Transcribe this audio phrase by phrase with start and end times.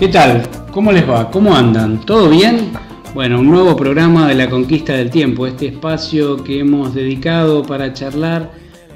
[0.00, 0.48] ¿Qué tal?
[0.72, 1.30] ¿Cómo les va?
[1.30, 2.00] ¿Cómo andan?
[2.04, 2.72] ¿Todo bien?
[3.14, 7.92] Bueno, un nuevo programa de la conquista del tiempo, este espacio que hemos dedicado para
[7.92, 8.50] charlar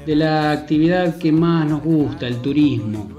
[0.05, 3.09] de la actividad que más nos gusta, el turismo.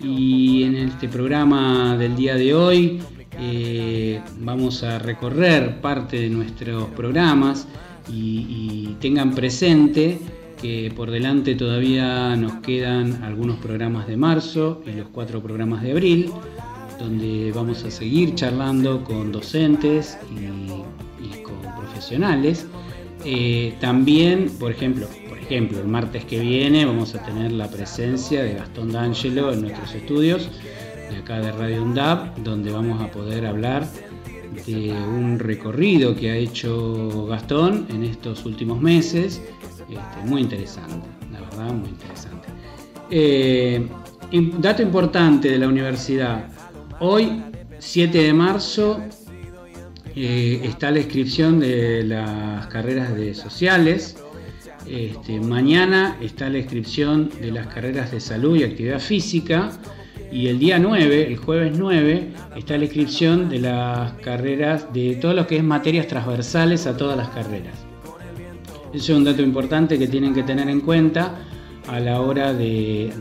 [0.00, 3.02] Y en este programa del día de hoy
[3.36, 7.66] eh, vamos a recorrer parte de nuestros programas
[8.08, 10.20] y, y tengan presente
[10.60, 15.92] que por delante todavía nos quedan algunos programas de marzo y los cuatro programas de
[15.92, 16.30] abril,
[16.98, 22.66] donde vamos a seguir charlando con docentes y, con profesionales.
[23.24, 28.42] Eh, también, por ejemplo, por ejemplo, el martes que viene vamos a tener la presencia
[28.42, 30.48] de Gastón D'Angelo en nuestros estudios
[31.10, 33.86] de acá de Radio UNDAP, donde vamos a poder hablar
[34.66, 39.42] de un recorrido que ha hecho Gastón en estos últimos meses
[39.90, 42.48] este, muy interesante, la verdad, muy interesante.
[43.10, 43.88] Eh,
[44.58, 46.48] dato importante de la universidad.
[47.00, 47.42] Hoy,
[47.78, 49.00] 7 de marzo,
[50.14, 54.16] eh, está la inscripción de las carreras de sociales.
[54.86, 59.70] Este, mañana está la inscripción de las carreras de salud y actividad física.
[60.32, 65.34] Y el día 9, el jueves 9, está la inscripción de las carreras de todo
[65.34, 67.89] lo que es materias transversales a todas las carreras.
[68.92, 71.38] Eso es un dato importante que tienen que tener en cuenta
[71.86, 73.12] a la hora de,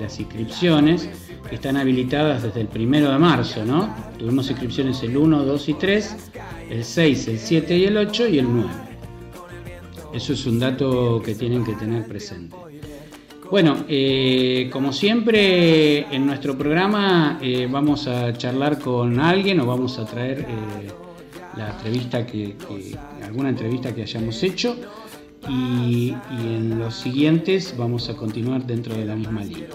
[0.00, 1.08] las inscripciones
[1.48, 3.94] que están habilitadas desde el primero de marzo, ¿no?
[4.18, 6.16] Tuvimos inscripciones el 1, 2 y 3,
[6.70, 8.70] el 6, el 7 y el 8 y el 9.
[10.14, 12.56] Eso es un dato que tienen que tener presente.
[13.50, 19.98] Bueno, eh, como siempre en nuestro programa eh, vamos a charlar con alguien o vamos
[19.98, 21.03] a traer eh,
[21.56, 22.56] la entrevista que,
[23.22, 24.76] alguna entrevista que hayamos hecho
[25.48, 29.68] y, en los siguientes vamos a continuar dentro de la misma línea.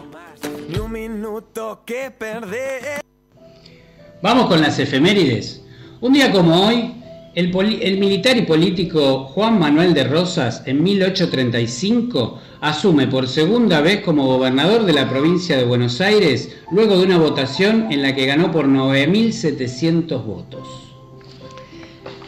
[4.22, 5.63] Vamos con las efemérides.
[6.01, 6.94] Un día como hoy,
[7.35, 14.01] el, el, militar y político Juan Manuel de Rosas, en 1835, asume por segunda vez
[14.01, 18.25] como gobernador de la provincia de Buenos Aires, luego de una votación en la que
[18.25, 20.88] ganó por 9.700 votos.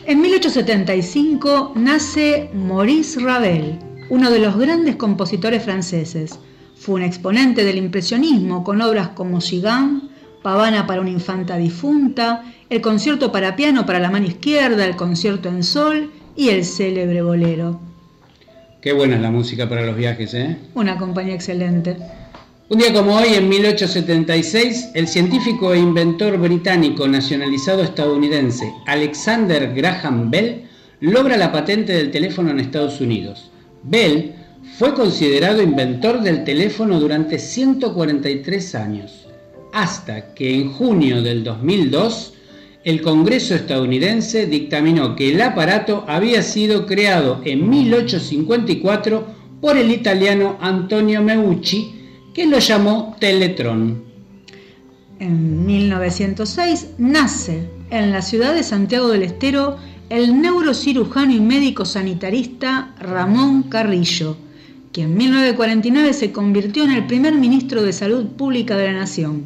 [0.08, 3.78] En 1875 nace Maurice Ravel,
[4.10, 6.40] uno de los grandes compositores franceses.
[6.76, 10.06] Fue un exponente del impresionismo con obras como Gigant,
[10.42, 15.50] Pavana para una infanta difunta, el concierto para piano para la mano izquierda, el concierto
[15.50, 17.80] en sol y el célebre bolero.
[18.82, 20.58] Qué buena es la música para los viajes, ¿eh?
[20.74, 21.96] Una compañía excelente.
[22.72, 30.32] Un día como hoy, en 1876, el científico e inventor británico nacionalizado estadounidense Alexander Graham
[30.32, 30.70] Bell
[31.02, 33.52] logra la patente del teléfono en Estados Unidos.
[33.84, 34.36] Bell
[34.78, 39.28] fue considerado inventor del teléfono durante 143 años,
[39.74, 42.36] hasta que en junio del 2002
[42.86, 49.26] el Congreso estadounidense dictaminó que el aparato había sido creado en 1854
[49.60, 51.98] por el italiano Antonio Meucci,
[52.34, 54.04] que lo llamó Teletron.
[55.20, 59.78] En 1906 nace en la ciudad de Santiago del Estero
[60.10, 64.36] el neurocirujano y médico sanitarista Ramón Carrillo,
[64.92, 69.46] que en 1949 se convirtió en el primer ministro de Salud Pública de la Nación.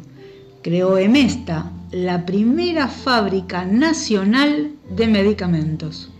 [0.62, 6.10] Creó Emesta, la primera fábrica nacional de medicamentos.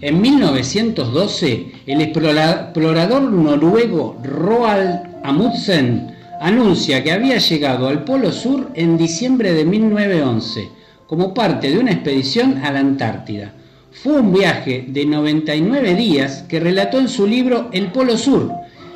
[0.00, 6.11] En 1912, el explorador noruego Roald Amundsen
[6.42, 10.68] anuncia que había llegado al Polo Sur en diciembre de 1911
[11.06, 13.52] como parte de una expedición a la Antártida.
[13.92, 18.50] Fue un viaje de 99 días que relató en su libro El Polo Sur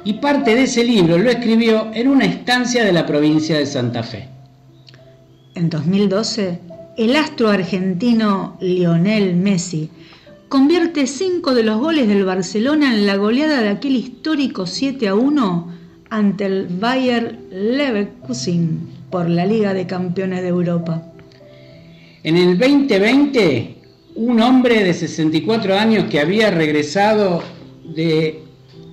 [0.04, 4.02] y parte de ese libro lo escribió en una estancia de la provincia de Santa
[4.02, 4.28] Fe.
[5.54, 6.58] En 2012,
[6.96, 9.90] el astro argentino Lionel Messi
[10.48, 15.14] convierte cinco de los goles del Barcelona en la goleada de aquel histórico 7 a
[15.14, 21.02] 1 ante el Bayer Leverkusen por la Liga de Campeones de Europa.
[22.22, 23.76] En el 2020,
[24.16, 27.42] un hombre de 64 años que había regresado
[27.84, 28.42] de,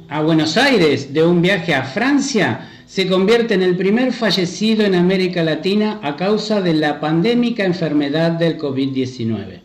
[0.10, 4.94] a Buenos Aires de un viaje a Francia se convierte en el primer fallecido en
[4.94, 9.62] América Latina a causa de la pandémica enfermedad del COVID-19.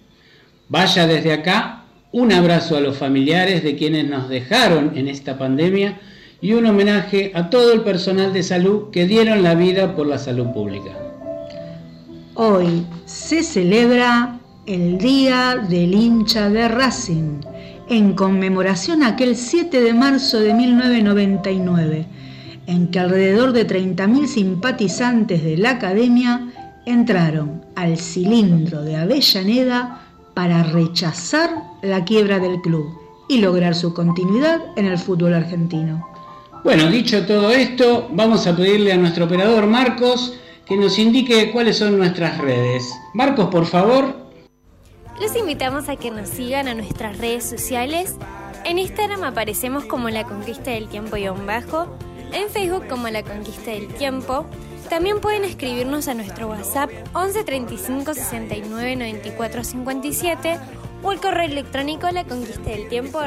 [0.68, 5.98] Vaya desde acá un abrazo a los familiares de quienes nos dejaron en esta pandemia
[6.40, 10.18] y un homenaje a todo el personal de salud que dieron la vida por la
[10.18, 10.96] salud pública.
[12.34, 17.40] Hoy se celebra el Día del hincha de Racing
[17.88, 22.06] en conmemoración a aquel 7 de marzo de 1999
[22.66, 26.52] en que alrededor de 30.000 simpatizantes de la academia
[26.84, 30.02] entraron al cilindro de Avellaneda
[30.34, 31.50] para rechazar
[31.82, 32.86] la quiebra del club
[33.28, 36.06] y lograr su continuidad en el fútbol argentino.
[36.64, 40.34] Bueno, dicho todo esto, vamos a pedirle a nuestro operador Marcos
[40.66, 42.84] que nos indique cuáles son nuestras redes.
[43.14, 44.14] Marcos, por favor.
[45.20, 48.16] Los invitamos a que nos sigan a nuestras redes sociales.
[48.64, 51.86] En Instagram aparecemos como La Conquista del Tiempo y un bajo
[52.32, 54.44] en Facebook como La Conquista del Tiempo.
[54.90, 60.58] También pueden escribirnos a nuestro WhatsApp 11 35 69 94 57
[61.02, 63.20] o el correo electrónico la conquista del tiempo.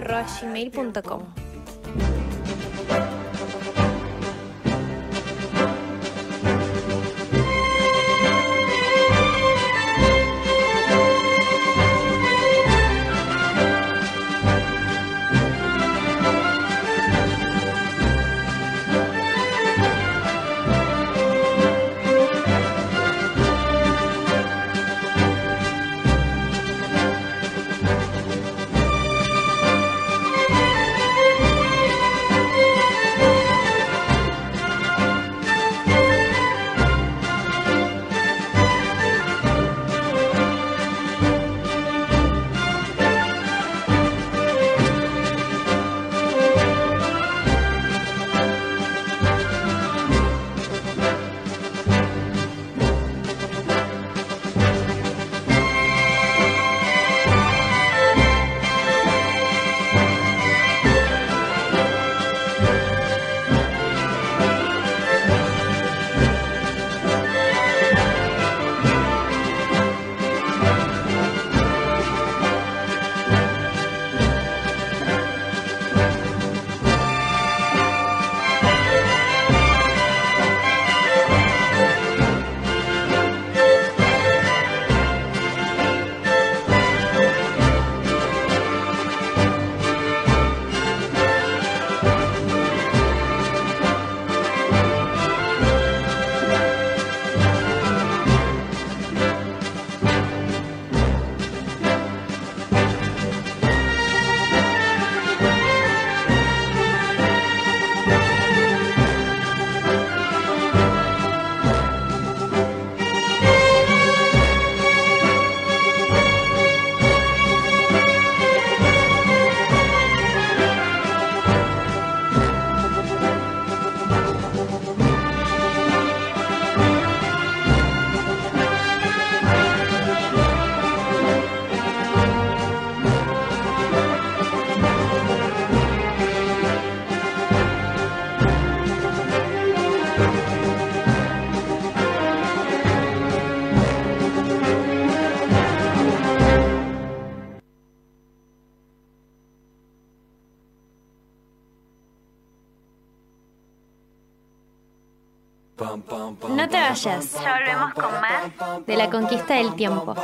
[156.49, 157.33] No te vayas.
[157.41, 160.15] Ya volvemos con más de la conquista del tiempo.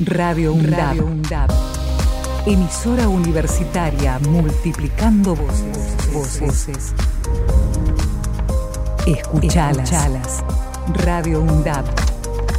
[0.00, 1.71] Radio UNDAB.
[2.44, 6.12] Emisora universitaria multiplicando voces.
[6.12, 6.92] Voces.
[9.06, 10.42] Escuchalas.
[11.04, 11.84] Radio UNDAB.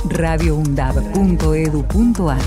[0.10, 2.40] radioundab.edu.ar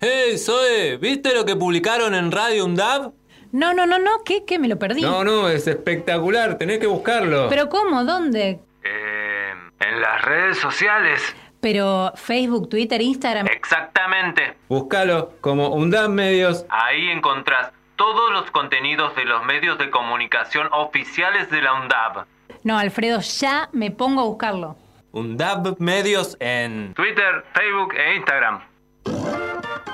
[0.00, 0.98] ¡Hey, Zoe!
[0.98, 3.12] ¿Viste lo que publicaron en Radio UNDAB?
[3.52, 4.44] No, no, no, no, ¿qué?
[4.44, 4.58] ¿Qué?
[4.58, 5.00] Me lo perdí.
[5.00, 7.48] No, no, es espectacular, tenés que buscarlo.
[7.48, 8.04] ¿Pero cómo?
[8.04, 8.60] ¿Dónde?
[8.84, 11.22] Eh, en las redes sociales.
[11.60, 13.46] Pero Facebook, Twitter, Instagram.
[13.46, 14.56] Exactamente.
[14.68, 16.64] Búscalo como UNDAB Medios.
[16.70, 22.24] Ahí encontrás todos los contenidos de los medios de comunicación oficiales de la UNDAB.
[22.64, 24.76] No, Alfredo, ya me pongo a buscarlo.
[25.12, 28.60] UNDAB Medios en Twitter, Facebook e Instagram.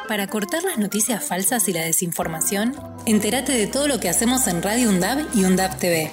[0.09, 2.75] Para cortar las noticias falsas y la desinformación,
[3.07, 6.13] entérate de todo lo que hacemos en Radio UNDAB y UNDAB TV.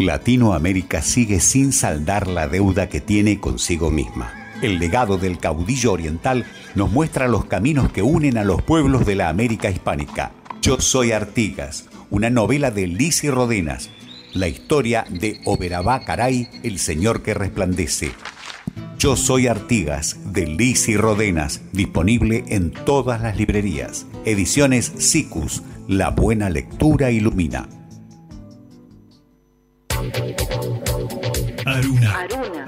[0.00, 4.32] Latinoamérica sigue sin saldar la deuda que tiene consigo misma.
[4.62, 9.14] El legado del caudillo oriental nos muestra los caminos que unen a los pueblos de
[9.14, 10.32] la América hispánica.
[10.62, 13.90] Yo soy Artigas, una novela de Lisi Rodenas,
[14.32, 18.12] la historia de Oberabá Caray, el señor que resplandece.
[18.98, 24.06] Yo soy Artigas, de Lisi Rodenas, disponible en todas las librerías.
[24.24, 27.68] Ediciones SICUS, la buena lectura ilumina.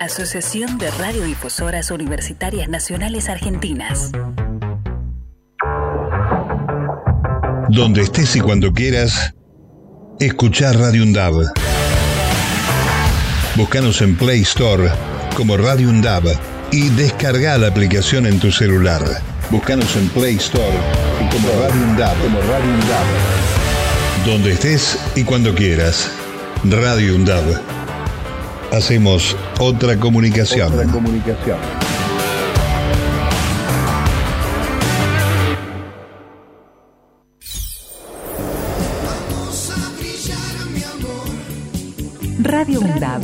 [0.00, 4.10] Asociación de Radiodifusoras Universitarias Nacionales Argentinas.
[7.68, 9.34] Donde estés y cuando quieras,
[10.20, 11.44] escuchar Radio UNDAB.
[13.56, 14.90] Búscanos en Play Store
[15.36, 16.24] como Radio UNDAB
[16.70, 19.02] y descarga la aplicación en tu celular.
[19.50, 20.76] Búscanos en Play Store
[21.30, 22.22] como Radio UNDAB.
[22.22, 24.26] Como Radio UNDAB.
[24.26, 26.10] Donde estés y cuando quieras.
[26.64, 27.83] Radio UNDAB.
[28.74, 30.72] Hacemos otra comunicación.
[30.72, 31.58] Otra comunicación.
[42.42, 43.22] Radio UNDAB.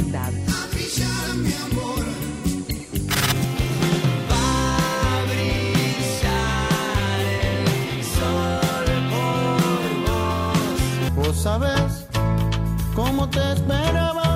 [11.16, 12.06] Vos sabés
[12.94, 14.29] cómo te esperaba.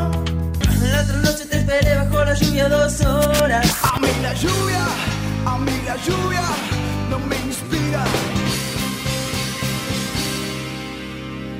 [0.94, 3.80] La otra noche te esperé bajo la lluvia dos horas.
[3.82, 4.86] A mí la lluvia,
[5.44, 6.42] a mí la lluvia
[7.10, 8.04] no me inspira.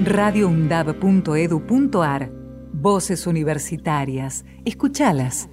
[0.05, 2.31] radioundab.edu.ar
[2.73, 4.45] Voces universitarias.
[4.65, 5.49] Escuchalas.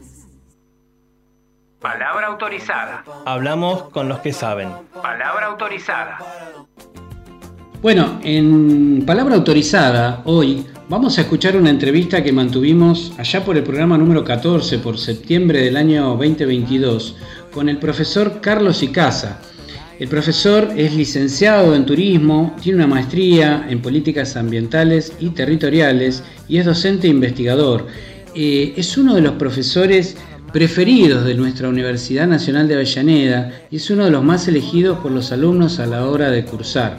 [1.79, 3.03] Palabra autorizada.
[3.25, 4.69] Hablamos con los que saben.
[5.01, 6.19] Palabra autorizada.
[7.81, 13.63] Bueno, en palabra autorizada, hoy vamos a escuchar una entrevista que mantuvimos allá por el
[13.63, 17.15] programa número 14, por septiembre del año 2022,
[17.50, 19.39] con el profesor Carlos Icaza.
[20.00, 26.57] El profesor es licenciado en turismo, tiene una maestría en políticas ambientales y territoriales y
[26.57, 27.88] es docente e investigador.
[28.36, 30.17] Eh, es uno de los profesores
[30.51, 35.13] preferidos de nuestra Universidad Nacional de Avellaneda y es uno de los más elegidos por
[35.13, 36.98] los alumnos a la hora de cursar.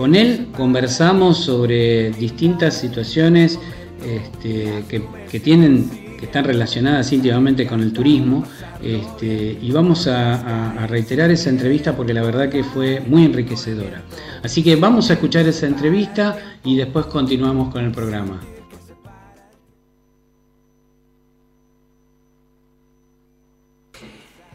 [0.00, 3.58] Con él conversamos sobre distintas situaciones
[4.02, 8.42] este, que, tienen que están relacionadas íntimamente con el turismo
[8.82, 14.00] este, y vamos a, a, reiterar esa entrevista porque la verdad que fue muy enriquecedora.
[14.42, 18.40] Así que vamos a escuchar esa entrevista y después continuamos con el programa.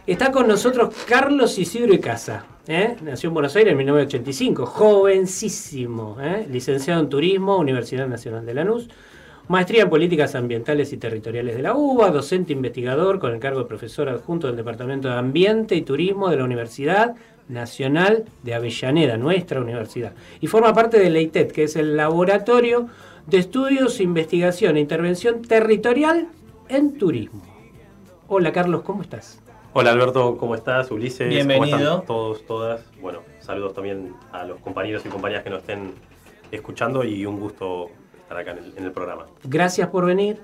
[0.08, 2.55] Está con nosotros Carlos Isidro Icaza.
[2.68, 2.96] ¿Eh?
[3.02, 6.48] Nació en Buenos Aires en 1985, jovencísimo, ¿eh?
[6.50, 8.90] licenciado en Turismo, Universidad Nacional de Lanús,
[9.48, 13.66] Maestría en Políticas Ambientales y Territoriales de la UBA, docente investigador con el cargo de
[13.66, 17.16] profesor adjunto del Departamento de Ambiente y Turismo de la Universidad
[17.48, 20.14] Nacional de Avellaneda, nuestra universidad.
[20.42, 22.88] Y forma parte del EITET, que es el Laboratorio
[23.28, 26.28] de Estudios, Investigación e Intervención Territorial
[26.68, 27.44] en Turismo.
[28.28, 29.45] Hola Carlos, ¿cómo estás?
[29.78, 30.90] Hola Alberto, ¿cómo estás?
[30.90, 31.66] Ulises, Bienvenido.
[31.66, 32.82] ¿cómo están todos, todas?
[33.02, 35.92] Bueno, saludos también a los compañeros y compañeras que nos estén
[36.50, 39.26] escuchando y un gusto estar acá en el, en el programa.
[39.44, 40.40] Gracias por venir,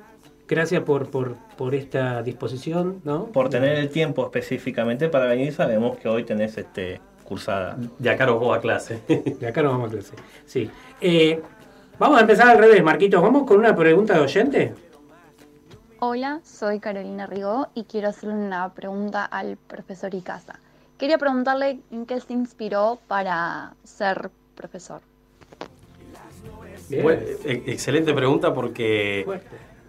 [0.50, 3.28] gracias por, por, por, esta disposición, ¿no?
[3.28, 7.78] Por tener el tiempo específicamente para venir, sabemos que hoy tenés este cursada.
[8.00, 9.00] De acá nos vamos a clase.
[9.08, 10.14] De acá nos vamos a clase.
[10.46, 10.70] Sí.
[11.00, 11.42] Eh,
[11.98, 13.22] vamos a empezar al revés, Marquitos.
[13.22, 14.74] ¿Vamos con una pregunta de oyente?
[16.04, 20.60] Hola, soy Carolina Rigó y quiero hacerle una pregunta al profesor Icaza.
[20.98, 25.02] Quería preguntarle en qué se inspiró para ser profesor.
[27.04, 29.26] Bueno, e- excelente pregunta porque...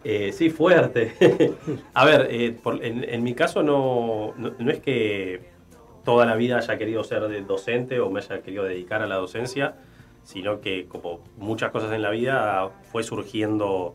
[0.05, 1.15] Eh, sí, fuerte.
[1.95, 5.41] a ver, eh, por- en, en mi caso no, no, no es que
[6.05, 9.77] toda la vida haya querido ser docente o me haya querido dedicar a la docencia,
[10.25, 13.95] sino que como muchas cosas en la vida fue surgiendo,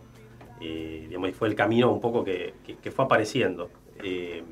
[0.60, 2.54] eh, digamos, fue el camino un poco que,
[2.92, 3.70] fue apareciendo.
[4.04, 4.44] Eh,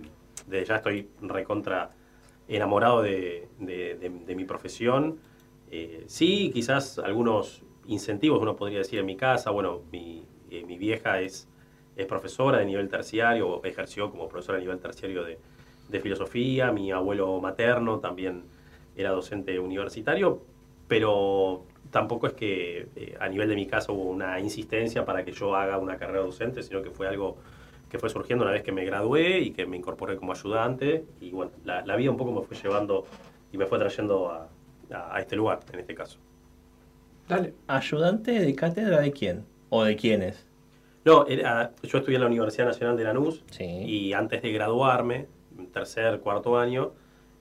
[0.48, 1.90] desde ya estoy recontra
[2.48, 3.48] enamorado de,
[4.36, 5.20] mi profesión.
[5.72, 11.22] Eh, sí, quizás algunos incentivos, uno podría decir en mi casa, bueno, mi, mi vieja
[11.22, 11.48] es,
[11.96, 17.40] es profesora de nivel terciario, ejerció como profesora de nivel terciario de filosofía, mi abuelo
[17.40, 18.44] materno también
[18.96, 20.42] era docente universitario,
[20.88, 25.32] pero tampoco es que eh, a nivel de mi casa hubo una insistencia para que
[25.32, 27.38] yo haga una carrera docente, sino que fue algo
[27.90, 31.32] que fue surgiendo una vez que me gradué y que me incorporé como ayudante y
[31.32, 33.06] bueno, la, la vida un poco me fue llevando
[33.54, 34.50] y me fue trayendo a,
[34.92, 36.18] a- a este lugar, en este caso.
[37.30, 37.54] Dale.
[37.68, 39.46] ¿Ayudante de cátedra de quién?
[39.70, 40.46] ¿O de quiénes?
[41.06, 43.42] No, era- yo estudié en la Universidad Nacional de Lanús
[43.88, 46.92] y antes de graduarme, en tercer, cuarto año,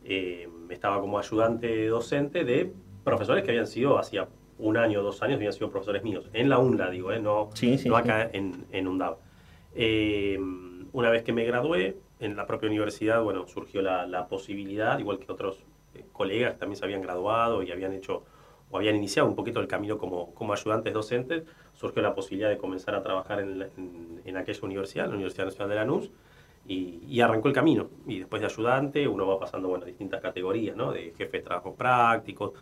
[0.04, 5.36] eh, estaba como ayudante docente de profesores que habían sido, hacía un año, dos años,
[5.36, 8.00] habían sido profesores míos, en la UNLA, digo, eh, no, Sí, sí, no sí.
[8.02, 9.16] acá en, en UNDAV.
[9.74, 10.38] Eh,
[10.92, 15.18] una vez que me gradué, en la propia universidad, bueno, surgió la, la posibilidad, igual
[15.18, 18.22] que otros eh, colegas que también se habían graduado y habían hecho
[18.70, 21.42] o habían iniciado un poquito el camino como, como ayudantes docentes,
[21.74, 25.44] surgió la posibilidad de comenzar a trabajar en, la- en- en aquella universidad, la Universidad
[25.46, 26.10] Nacional de Lanús,
[26.66, 27.88] y, y arrancó el camino.
[28.06, 30.92] Y después de ayudante uno va pasando bueno, distintas categorías, ¿no?
[30.92, 32.52] de jefe de trabajos prácticos,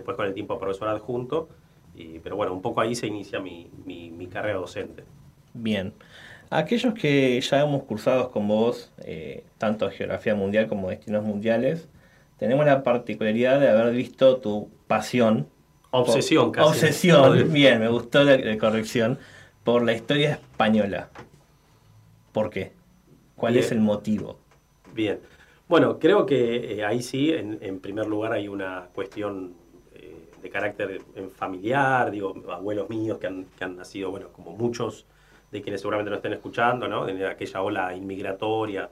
[0.00, 1.48] después con el tiempo profesor adjunto,
[1.94, 5.04] y, pero bueno, un poco ahí se inicia mi, mi- mi carrera docente.
[5.54, 5.92] Bien.
[6.50, 11.88] Aquellos que ya hemos cursado con vos, eh, tanto geografía mundial como destinos mundiales,
[12.38, 15.46] tenemos la particularidad de haber visto tu pasión.
[15.92, 16.70] Obsesión, por- casi.
[16.70, 19.18] Obsesión, bien, me gustó la, la corrección,
[19.64, 21.10] por la historia española.
[22.32, 22.72] ¿Por qué?
[23.36, 23.64] ¿Cuál Bien.
[23.64, 24.38] es el motivo?
[24.94, 25.20] Bien.
[25.68, 29.54] Bueno, creo que eh, ahí sí, en, en primer lugar, hay una cuestión
[30.42, 35.06] de carácter eh, familiar, digo, abuelos míos que han, que han nacido, bueno, como muchos
[35.50, 37.04] de quienes seguramente nos estén escuchando, ¿no?
[37.06, 38.88] De aquella ola inmigratoria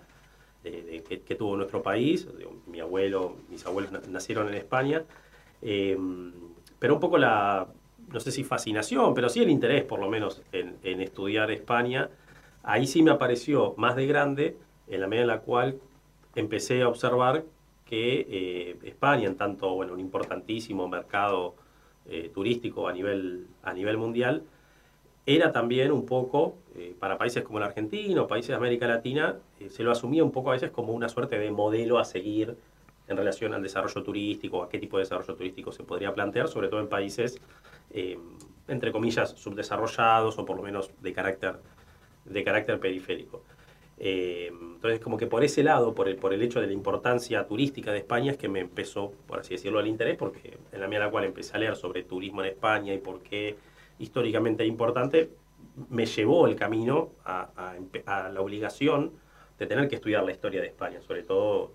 [0.65, 2.27] eh, que, que tuvo nuestro país.
[2.67, 5.05] Mi abuelo, mis abuelos na- nacieron en España.
[5.63, 5.97] Eh,
[6.79, 7.67] pero un poco la,
[8.13, 12.11] no sé si fascinación, pero sí el interés, por lo menos, en, en estudiar España,
[12.63, 14.57] ahí sí me apareció más de grande,
[14.89, 15.79] en la medida en la cual
[16.35, 17.45] empecé a observar
[17.89, 21.55] que eh, España, en tanto, bueno, un importantísimo mercado
[22.07, 24.43] eh, turístico a nivel, a nivel mundial,
[25.25, 29.37] era también un poco, eh, para países como la Argentina o países de América Latina,
[29.69, 32.57] se lo asumía un poco a veces como una suerte de modelo a seguir
[33.09, 36.69] en relación al desarrollo turístico, a qué tipo de desarrollo turístico se podría plantear, sobre
[36.69, 37.41] todo en países,
[38.69, 41.57] entre comillas, subdesarrollados o por lo menos de carácter,
[42.27, 43.43] de carácter periférico.
[44.01, 47.47] Eh, entonces, como que por ese lado, por el, por el hecho de la importancia
[47.47, 50.87] turística de España, es que me empezó, por así decirlo, el interés, porque en la
[50.87, 53.57] medida en la cual empecé a leer sobre turismo en España y por qué
[53.99, 55.31] históricamente es importante,
[55.91, 59.13] me llevó el camino a, a a la obligación
[59.59, 61.73] de tener que estudiar la historia de España, sobre todo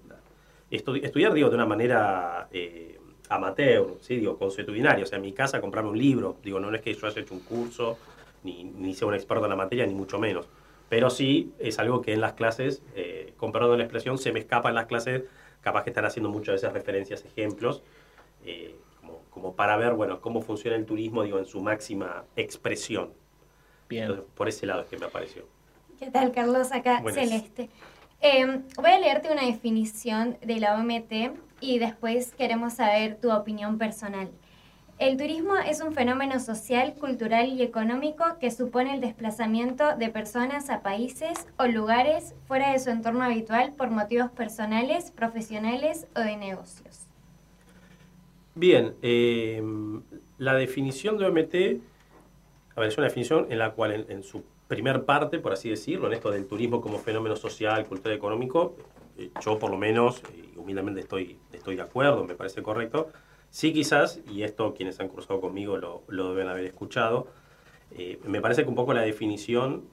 [0.71, 4.17] estudiar, digo, de una manera eh, amateur, ¿sí?
[4.17, 7.07] digo, consuetudinaria, o sea, en mi casa comprarme un libro, digo, no es que yo
[7.07, 7.97] haya hecho un curso,
[8.43, 10.47] ni, ni sea un experto en la materia, ni mucho menos,
[10.93, 14.31] pero sí es algo que en las clases, eh, con perdón de la expresión, se
[14.31, 15.23] me escapa en las clases,
[15.61, 17.81] capaz que están haciendo muchas veces referencias, ejemplos,
[18.45, 23.11] eh, como, como para ver, bueno, cómo funciona el turismo, digo, en su máxima expresión.
[23.89, 24.03] Bien.
[24.03, 25.47] Entonces, por ese lado es que me apareció.
[25.97, 26.71] ¿Qué tal, Carlos?
[26.71, 27.27] Acá Buenas.
[27.27, 27.71] Celeste.
[28.21, 33.79] Eh, voy a leerte una definición de la OMT y después queremos saber tu opinión
[33.79, 34.29] personal.
[34.99, 40.69] El turismo es un fenómeno social, cultural y económico que supone el desplazamiento de personas
[40.69, 46.37] a países o lugares fuera de su entorno habitual por motivos personales, profesionales o de
[46.37, 47.07] negocios.
[48.55, 49.63] Bien, eh,
[50.37, 51.81] la definición de OMT,
[52.75, 55.69] a ver, es una definición en la cual en, en su primer parte, por así
[55.69, 58.75] decirlo, en esto del turismo como fenómeno social, cultural y económico,
[59.17, 63.09] eh, yo por lo menos, y humildemente estoy, estoy de acuerdo, me parece correcto.
[63.53, 67.27] Sí quizás, y esto quienes han cursado conmigo lo, deben haber escuchado,
[67.91, 69.83] eh, me parece que un poco la definición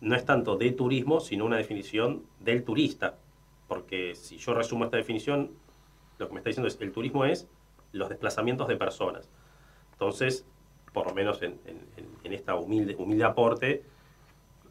[0.00, 3.18] no es tanto de turismo, sino una definición del turista.
[3.68, 5.50] Porque si yo resumo esta definición,
[6.16, 7.50] lo que me está diciendo es, el turismo es
[7.92, 9.28] los desplazamientos de personas.
[9.92, 10.46] Entonces,
[10.94, 11.82] por lo menos en, en,
[12.24, 13.82] en esta humilde, humilde aporte,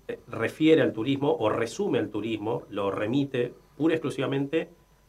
[0.08, 4.68] eh, refiere al turismo o resume al turismo, lo remite pura y exclusivamente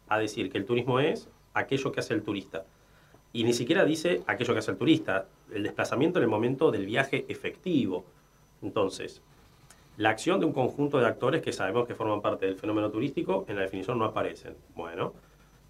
[0.09, 2.67] a decir que el turismo es aquello que hace el turista.
[3.33, 6.85] Y ni siquiera dice aquello que hace el turista, el desplazamiento en el momento del
[6.87, 8.05] viaje efectivo.
[8.63, 9.23] Entonces,
[9.97, 13.45] la acción de un conjunto de actores que sabemos que forman parte del fenómeno turístico
[13.49, 14.55] en la definición no aparecen.
[14.75, 15.15] Bueno,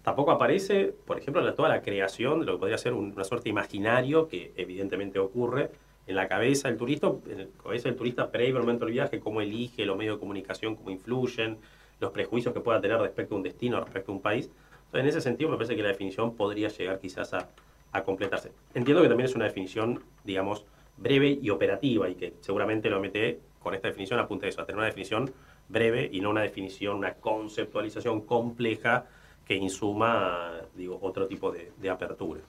[0.03, 3.23] tampoco aparece, por ejemplo, la- toda la creación de lo que podría ser un- una
[3.23, 5.71] suerte imaginario que evidentemente ocurre
[6.05, 9.21] en la cabeza del turista, en la cabeza del turista previo al momento del viaje,
[9.21, 11.57] cómo elige, los medios de comunicación, cómo influyen,
[12.01, 14.49] los prejuicios que pueda tener respecto a un destino, respecto a un país.
[14.93, 17.49] Entonces, en ese sentido, me parece que la definición podría llegar quizás a,
[17.91, 18.51] a completarse.
[18.75, 20.65] Entiendo que también es una definición, digamos,
[20.97, 24.65] breve y operativa y que seguramente lo mete con esta definición apunta a eso, a
[24.65, 25.31] tener una definición
[25.67, 29.05] breve y no una definición, una conceptualización compleja
[29.47, 32.41] que insuma, digo, otro tipo de, de apertura.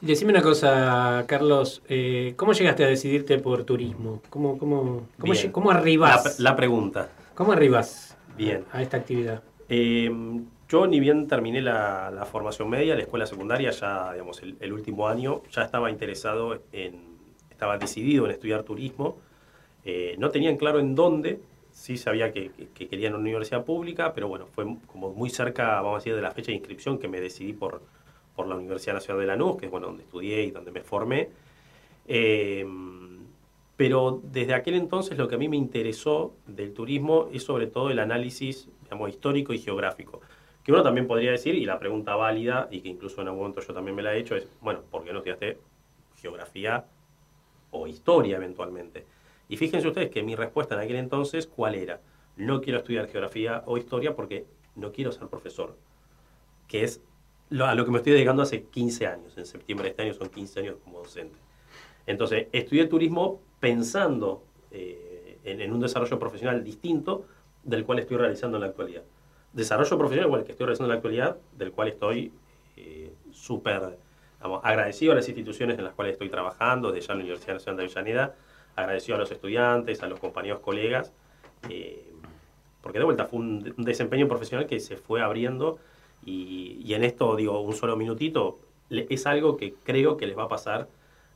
[0.00, 4.22] Y Decime una cosa, Carlos, eh, ¿cómo llegaste a decidirte por turismo?
[4.30, 5.08] ¿Cómo, cómo,
[5.50, 6.38] cómo, arribas?
[6.38, 7.08] La, la pregunta.
[7.34, 8.64] ¿Cómo arribas Bien.
[8.70, 9.42] a esta actividad?
[9.68, 10.08] Eh,
[10.68, 15.42] yo ni bien terminé la, formación media, la escuela secundaria, ya digamos el, último año,
[15.50, 17.16] ya estaba interesado en,
[17.50, 19.16] estaba decidido en estudiar turismo.
[19.84, 23.22] Eh, no tenía en claro en dónde, sí sabía que, que- que quería en una
[23.22, 26.54] universidad pública, pero bueno, fue como muy cerca, vamos a decir, de la fecha de
[26.54, 27.82] inscripción que me decidí por,
[28.34, 31.28] por la Universidad Nacional de Lanús, que es bueno, donde estudié y donde me formé.
[32.08, 32.66] Eh,
[33.76, 37.90] pero desde aquel entonces lo que a mí me interesó del turismo es sobre todo
[37.90, 40.20] el análisis digamos, histórico y geográfico.
[40.66, 43.60] Que uno también podría decir, y la pregunta válida, y que incluso en algún momento
[43.62, 45.60] yo también me la he hecho, es, bueno, ¿por qué no estudiaste
[46.20, 46.86] geografía
[47.70, 49.06] o historia eventualmente?
[49.48, 52.00] Y fíjense ustedes que mi respuesta en aquel entonces, ¿cuál era?
[52.36, 55.76] No quiero estudiar geografía o historia porque no quiero ser profesor,
[56.68, 57.00] que es
[57.50, 59.38] lo- a lo que me estoy dedicando hace 15 años.
[59.38, 61.38] En septiembre de este año son 15 años como docente.
[62.06, 67.26] Entonces, estudié turismo pensando eh, en, en un desarrollo profesional distinto
[67.64, 69.04] del cual estoy realizando en la actualidad.
[69.56, 72.30] Desarrollo profesional igual que estoy realizando en la actualidad, del cual estoy
[72.76, 73.96] eh, súper
[74.62, 77.82] agradecido a las instituciones en las cuales estoy trabajando, desde ya la Universidad Nacional de
[77.84, 78.34] Avellaneda,
[78.76, 81.12] agradecido a los estudiantes, a los compañeros, colegas,
[81.70, 82.12] eh,
[82.82, 85.78] porque de vuelta fue un, un desempeño profesional que se fue abriendo
[86.24, 88.58] y, y en esto, digo, un solo minutito,
[88.90, 90.86] le- es algo que creo que les va a pasar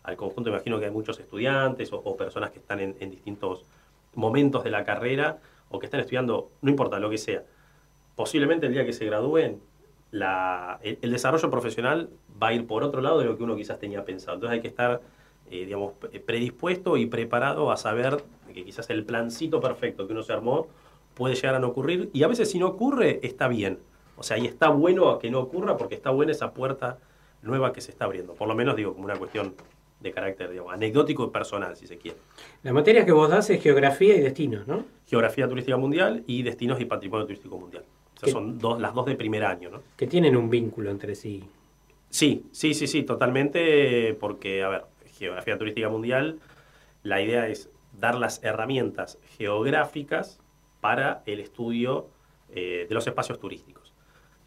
[0.03, 3.65] al conjunto, imagino que hay muchos estudiantes o, o personas que están en, en distintos
[4.15, 5.39] momentos de la carrera
[5.71, 7.43] o que están estudiando, no importa lo que sea,
[8.15, 9.61] posiblemente el día que se gradúen,
[10.11, 12.09] la- el, el desarrollo profesional
[12.43, 14.35] va a ir por otro lado de lo que uno quizás tenía pensado.
[14.35, 15.01] Entonces hay que estar,
[15.51, 20.23] eh, digamos, pre- predispuesto y preparado a saber que quizás el plancito perfecto que uno
[20.23, 20.67] se armó
[21.15, 23.79] puede llegar a no ocurrir y a veces si no ocurre está bien.
[24.17, 26.99] O sea, y está bueno que no ocurra porque está buena esa puerta
[27.43, 28.35] nueva que se está abriendo.
[28.35, 29.55] Por lo menos digo, como una cuestión
[30.01, 32.17] de carácter digamos, anecdótico y personal, si se quiere.
[32.63, 34.85] La materia que vos das es geografía y destinos, ¿no?
[35.07, 37.85] Geografía turística mundial y destinos y patrimonio turístico mundial.
[38.21, 38.33] O sea, ¿Qué?
[38.33, 39.83] son dos, las dos de primer año, ¿no?
[39.97, 41.43] Que tienen un vínculo entre sí.
[42.11, 46.39] Sí, sí, sí, sí, totalmente, porque, a ver, geografía turística mundial,
[47.03, 50.39] la idea es dar las herramientas geográficas
[50.81, 52.09] para el estudio
[52.51, 53.95] eh, de los espacios turísticos.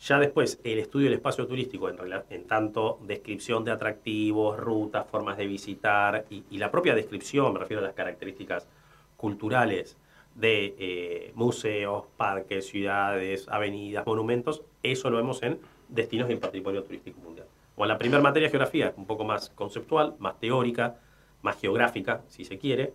[0.01, 5.47] Ya después, el estudio del espacio turístico, en tanto descripción de atractivos, rutas, formas de
[5.47, 8.67] visitar y, y la propia descripción, me refiero a las características
[9.15, 9.97] culturales
[10.35, 16.83] de eh, museos, parques, ciudades, avenidas, monumentos, eso lo vemos en destinos y en patrimonio
[16.83, 17.47] turístico mundial.
[17.75, 20.97] O en la primera materia, geografía, un poco más conceptual, más teórica,
[21.41, 22.93] más geográfica, si se quiere,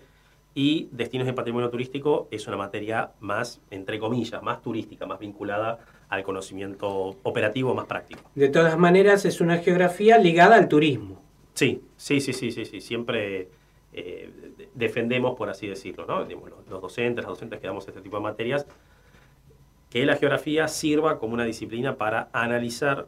[0.54, 5.78] y destinos y patrimonio turístico es una materia más, entre comillas, más turística, más vinculada
[6.08, 8.22] al conocimiento operativo, más práctico.
[8.34, 11.22] De todas maneras, es una geografía ligada al turismo.
[11.54, 12.80] Sí, sí, sí, sí, sí, sí.
[12.80, 13.48] Siempre
[13.92, 16.26] eh, de- defendemos, por así decirlo, ¿no?
[16.70, 18.66] Los docentes, las docentes que damos este tipo de materias,
[19.90, 23.06] que la geografía sirva como una disciplina para analizar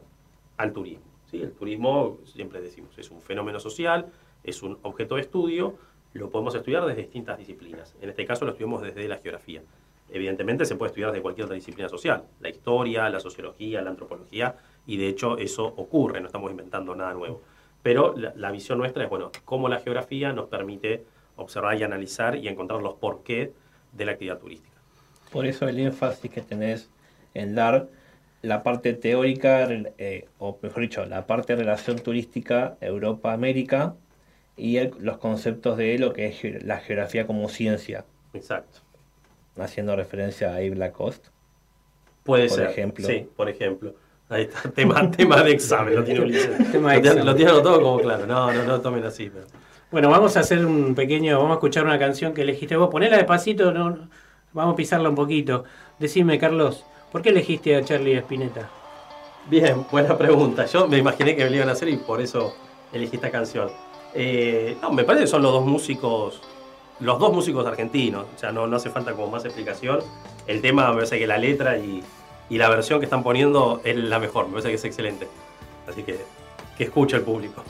[0.57, 1.05] al turismo.
[1.29, 1.41] ¿sí?
[1.41, 4.07] El turismo, siempre decimos, es un fenómeno social,
[4.43, 5.75] es un objeto de estudio,
[6.13, 7.95] lo podemos estudiar desde distintas disciplinas.
[8.01, 9.61] En este caso lo estudiamos desde la geografía.
[10.09, 14.55] Evidentemente se puede estudiar desde cualquier otra disciplina social, la historia, la sociología, la antropología,
[14.85, 17.41] y de hecho eso ocurre, no estamos inventando nada nuevo.
[17.83, 21.03] Pero la, la visión nuestra es, bueno, cómo la geografía nos permite
[21.35, 23.53] observar y analizar y encontrar los porqué
[23.93, 24.77] de la actividad turística.
[25.31, 26.89] Por eso el énfasis que tenés
[27.33, 27.87] en dar
[28.41, 33.95] la parte teórica, eh, o mejor dicho, la parte de relación turística Europa-América
[34.57, 38.05] y el- los conceptos de lo que es la geografía como ciencia.
[38.33, 38.79] Exacto.
[39.57, 41.29] Haciendo referencia a Yves Lacoste.
[42.23, 43.07] Puede por ser, ejemplo.
[43.07, 43.95] sí, por ejemplo.
[44.31, 46.71] Ahí está, tema, tema de examen, lo tiene Ulises.
[46.71, 48.25] Tema de lo, tiene, lo tiene anotado como claro.
[48.25, 49.29] No, no, no tomen así.
[49.29, 49.45] pero-
[49.91, 52.89] Bueno, vamos a hacer un pequeño, vamos a escuchar una canción que elegiste vos.
[52.89, 54.07] Ponela despacito, no,
[54.53, 55.65] vamos a pisarla un poquito.
[55.99, 58.69] Decime, Carlos, ¿por qué elegiste a Charlie Spinetta?
[59.49, 60.65] Bien, buena pregunta.
[60.65, 62.55] Yo me imaginé que me lo iban a hacer y por eso
[62.93, 63.69] elegí esta canción.
[64.13, 66.41] Eh, no, me parece que son los dos músicos,
[67.01, 68.27] los dos músicos argentinos.
[68.33, 69.99] O sea, no, no hace falta como más explicación.
[70.47, 72.01] El tema me parece que la letra y,
[72.51, 74.47] y la versión que están poniendo es la mejor.
[74.47, 75.25] Me parece que es excelente.
[75.87, 76.19] Así que
[76.77, 77.63] que escuche el público.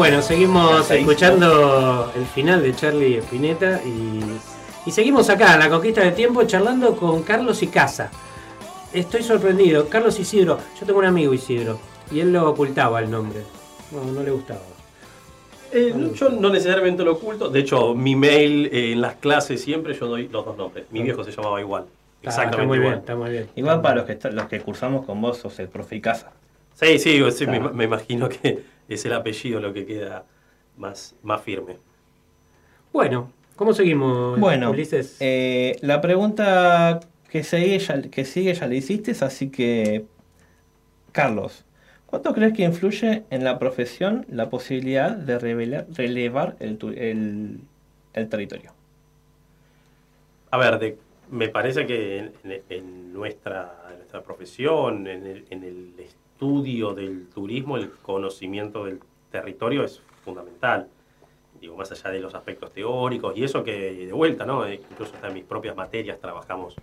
[0.00, 4.20] Bueno, seguimos escuchando el final de Charlie Spinetta y,
[4.86, 8.10] y seguimos acá en la conquista del tiempo charlando con Carlos Icaza.
[8.94, 9.90] Estoy sorprendido.
[9.90, 11.78] Carlos Isidro, yo tengo un amigo Isidro
[12.10, 13.40] y él lo ocultaba el nombre.
[13.92, 14.60] No, no le gustaba.
[15.70, 17.50] Eh, no, yo no necesariamente lo oculto.
[17.50, 20.86] De hecho, mi mail eh, en las clases siempre yo doy los dos nombres.
[20.90, 21.84] Mi viejo se llamaba igual.
[22.22, 22.92] Exactamente muy igual.
[22.92, 23.50] bien, está muy bien.
[23.54, 26.30] Igual para los que, está- los que cursamos con vos sos el profe Icaza.
[26.74, 30.24] Sí, sí, sí, me imagino que es el apellido lo que queda
[30.76, 31.76] más, más firme.
[32.92, 35.16] Bueno, ¿cómo seguimos, Bueno, Ulises?
[35.20, 37.00] eh, la pregunta
[37.30, 40.04] que sigue, ya, que sigue ya la hiciste, así que,
[41.12, 41.64] Carlos,
[42.06, 47.60] ¿Cuánto crees que influye en la profesión la posibilidad de revelar- relevar el, tu- el-
[48.14, 48.72] el territorio?
[50.50, 50.98] A ver, de-
[51.30, 55.94] me parece que en, en- en nuestra, nuestra profesión, en el, en el
[56.40, 58.98] estudio del turismo, el conocimiento del
[59.30, 60.88] territorio es fundamental.
[61.60, 64.64] Digo, más allá de los aspectos teóricos y eso que de vuelta, ¿no?
[64.64, 66.76] Eh, Incluso hasta en mis propias materias trabajamos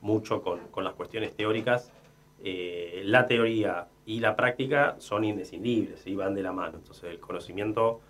[0.00, 1.92] mucho con, con las cuestiones teóricas.
[2.42, 6.78] Eh, la teoría y la práctica son indescindibles y van de la mano.
[6.78, 8.00] Entonces, el conocimiento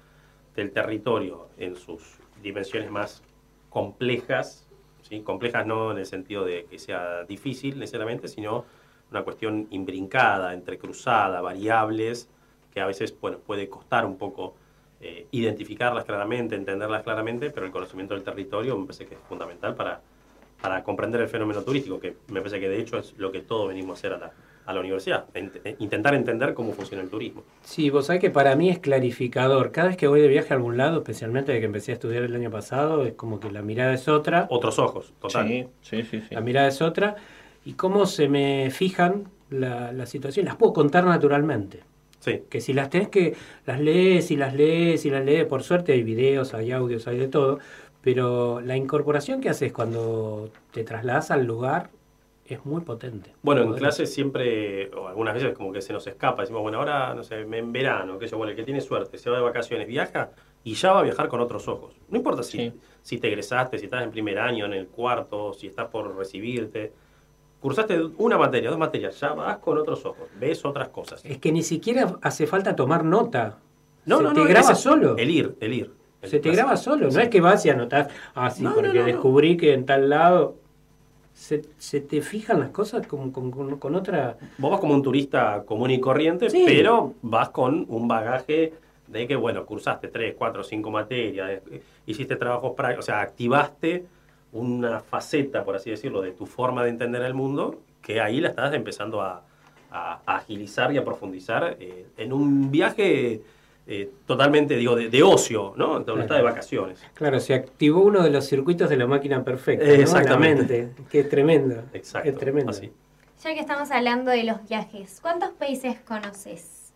[0.55, 3.25] del territorio en sus dimensiones más
[3.71, 4.69] complejas,
[5.03, 5.23] ¿sí?
[5.23, 8.65] complejas no en el sentido de que sea difícil necesariamente, sino
[9.11, 12.29] una cuestión imbrincada, entrecruzada, variables,
[12.73, 14.55] que a veces bueno, puede costar un poco
[15.01, 19.75] eh, identificarlas claramente, entenderlas claramente, pero el conocimiento del territorio me parece que es fundamental
[19.75, 20.01] para,
[20.61, 23.69] para comprender el fenómeno turístico, que me parece que de hecho es lo que todos
[23.69, 24.33] venimos a hacer a la,
[24.67, 27.43] a la universidad, ent- eh, intentar entender cómo funciona el turismo.
[27.65, 29.71] Sí, vos sabés que para mí es clarificador.
[29.71, 32.23] Cada vez que voy de viaje a algún lado, especialmente desde que empecé a estudiar
[32.25, 34.47] el año pasado, es como que la mirada es otra.
[34.51, 35.47] Otros ojos, total.
[35.47, 36.21] Sí, sí, sí.
[36.21, 36.35] sí.
[36.35, 37.17] La mirada es otra.
[37.67, 40.47] Y cómo se me fijan la, la situación.
[40.47, 41.83] Las puedo contar naturalmente.
[42.21, 42.43] Sí.
[42.49, 45.93] Que si las tenés que, las lees y las lees y las lees, por suerte
[45.93, 47.59] hay videos, hay audios, hay de todo,
[48.01, 51.91] pero la incorporación que haces cuando te trasladas al lugar
[52.45, 53.35] es muy potente.
[53.43, 57.15] Bueno, en clase siempre, o algunas veces como que se nos escapa, decimos, bueno, ahora,
[57.15, 59.89] no sé, en verano, que yo, bueno, el que tiene suerte, se va de vacaciones,
[59.89, 60.31] viaja
[60.63, 61.95] y ya va a viajar con otros ojos.
[62.09, 65.67] No importa si, si te egresaste, si estás en primer año, en el cuarto, si
[65.67, 66.93] estás por recibirte,
[67.61, 71.25] cursaste una materia, dos materias, ya vas con otros ojos, ves otras cosas.
[71.25, 73.59] Es que ni siquiera hace falta tomar nota.
[74.05, 75.17] No, se no, te no, graba solo.
[75.17, 75.91] El ir, el ir.
[76.23, 77.17] el Se te graba solo, Sí.
[77.17, 80.09] no es que vas y anotás, ah, sí, No, porque no, descubrí que en tal
[80.09, 80.57] lado.
[81.35, 84.39] Se, se te fijan las cosas con, con- con- con otra.
[84.57, 86.63] Vos vas como un turista común y corriente, Sí.
[86.67, 88.73] pero vas con un bagaje
[89.07, 94.07] de que, bueno, cursaste tres, cuatro, cinco materias, eh, hiciste trabajos prácticos, o sea, activaste
[94.59, 98.49] una faceta, por así decirlo, de tu forma de entender el mundo, que ahí la
[98.51, 99.43] estás empezando a,
[99.91, 103.41] a- a agilizar y a profundizar eh, en un viaje
[103.89, 105.87] eh, totalmente, digo, de, de ocio, ¿no?
[106.01, 106.21] Donde Claro.
[106.23, 107.05] estás de vacaciones.
[107.15, 109.85] Claro, se activó uno de los circuitos de la máquina perfecta.
[109.87, 109.93] ¿no?
[109.93, 110.89] Exactamente.
[111.13, 111.83] Es tremendo.
[111.93, 112.29] Exacto.
[112.29, 112.71] Es tremendo.
[112.71, 112.91] así.
[113.45, 116.93] Ya que estamos hablando de los viajes, ¿cuántos países conoces?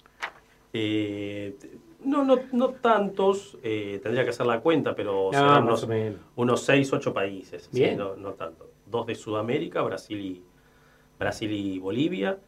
[2.04, 6.18] No, no, no tantos, eh, tendría que hacer la cuenta, pero No, serán más unos,
[6.36, 7.68] unos 6, 8 países.
[7.70, 7.98] sí, Bien.
[7.98, 8.70] no, no tanto.
[8.86, 10.42] Dos de Sudamérica, Brasil y,
[11.18, 12.38] Brasil y Bolivia,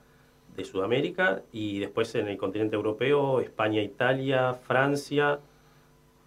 [0.57, 5.38] de Sudamérica, y después en el continente europeo, España, Italia, Francia,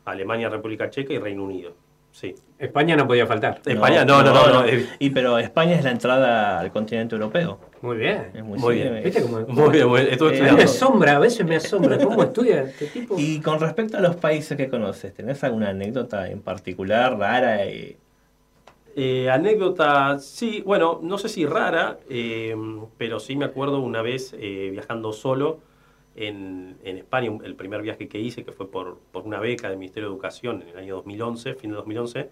[0.05, 1.73] Alemania, República Checa y Reino Unido.
[2.15, 2.33] Sí.
[2.57, 3.59] España no podía faltar.
[3.65, 4.61] España, no, no, no.
[4.63, 4.67] no,
[4.99, 7.59] Y pero España es la entrada al continente europeo.
[7.81, 8.31] Muy bien.
[8.33, 9.01] Es muy, Muy bien.
[9.03, 10.13] ¿Viste cómo- Muy bien, muy bien.
[10.13, 11.97] Eh, Me asombra, a veces me asombra.
[11.97, 13.15] ¿Cómo estudia este tipo?
[13.19, 17.65] Y con respecto a los países que conoces, ¿tenés alguna anécdota en particular rara?
[17.65, 22.55] Eh, anécdota, sí, bueno, no sé si rara, eh,
[22.97, 25.59] pero sí me acuerdo una vez eh, viajando solo
[26.15, 29.77] en, en España, el primer viaje que hice, que fue por, por una beca del
[29.77, 32.29] Ministerio de Educación en el año 2011, fin de 2011.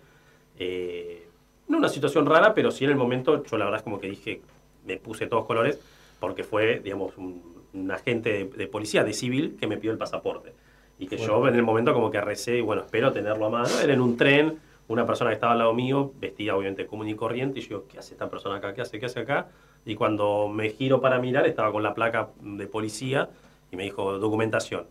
[0.60, 1.28] eh,
[1.68, 4.08] no una situación rara, pero sí en el momento, yo la verdad es como que
[4.10, 4.42] dije,
[4.86, 5.80] me puse todos colores,
[6.20, 7.42] porque fue, digamos, un,
[7.74, 10.54] un agente de, de policía, de civil, que me pidió el pasaporte.
[11.00, 11.48] Y que yo Bueno.
[11.50, 13.70] en el momento como que recé, y bueno, espero tenerlo a mano.
[13.82, 17.16] Era en un tren, una persona que estaba al lado mío, vestida obviamente común y
[17.16, 18.74] corriente, y yo, ¿qué hace esta persona acá?
[18.74, 19.00] ¿Qué hace?
[19.00, 19.48] ¿Qué hace acá?
[19.86, 23.30] Y cuando me giro para mirar, estaba con la placa de policía
[23.74, 24.86] y me dijo, documentación.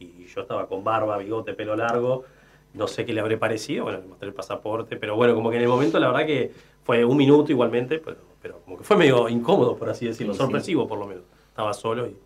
[0.00, 2.24] Y yo estaba con barba, bigote, pelo largo,
[2.72, 5.56] no sé qué le habré parecido, bueno, le mostré el pasaporte, pero bueno, como que
[5.56, 6.50] en el momento la verdad que
[6.82, 10.38] fue un minuto igualmente, pero, pero como que fue medio incómodo, por así decirlo, Sí,
[10.38, 10.42] sí.
[10.44, 11.22] sorpresivo por lo menos.
[11.50, 12.16] Estaba solo y...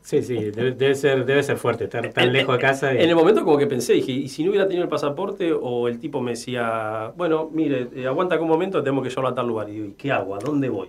[0.00, 2.94] Sí, sí, debe, debe ser, debe ser fuerte estar tan lejos de casa.
[2.94, 5.52] y- En el momento como que pensé, dije, ¿y si no hubiera tenido el pasaporte
[5.52, 9.34] o el tipo me decía, bueno, mire, eh, aguanta un momento, tenemos que llevarlo a
[9.34, 9.68] tal lugar?
[9.68, 10.34] Y digo, ¿y qué hago?
[10.34, 10.88] ¿A dónde voy?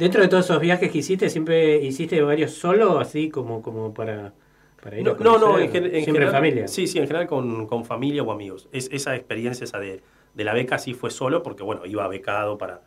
[0.00, 4.34] Dentro de todos esos viajes que hiciste, ¿siempre hiciste varios solo, así como, como para,
[4.82, 5.58] para ir No, a no, no, conocer?
[5.58, 6.28] en, gen- en Siempre general.
[6.28, 6.66] en familia.
[6.68, 8.68] Sí, sí, en general con, con familia o amigos.
[8.72, 10.02] Es, esa experiencia, esa de,
[10.34, 12.82] de la beca, sí fue solo, porque bueno, iba becado para,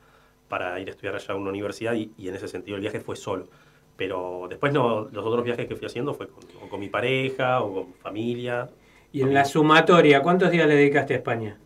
[0.48, 3.00] para ir a estudiar allá a una universidad y, y en ese sentido el viaje
[3.00, 3.50] fue solo.
[3.96, 7.74] Pero después no, los otros viajes que fui haciendo fue con, con mi pareja o
[7.74, 8.70] con familia.
[9.14, 11.58] Y en la sumatoria, ¿cuántos días le dedicaste a España?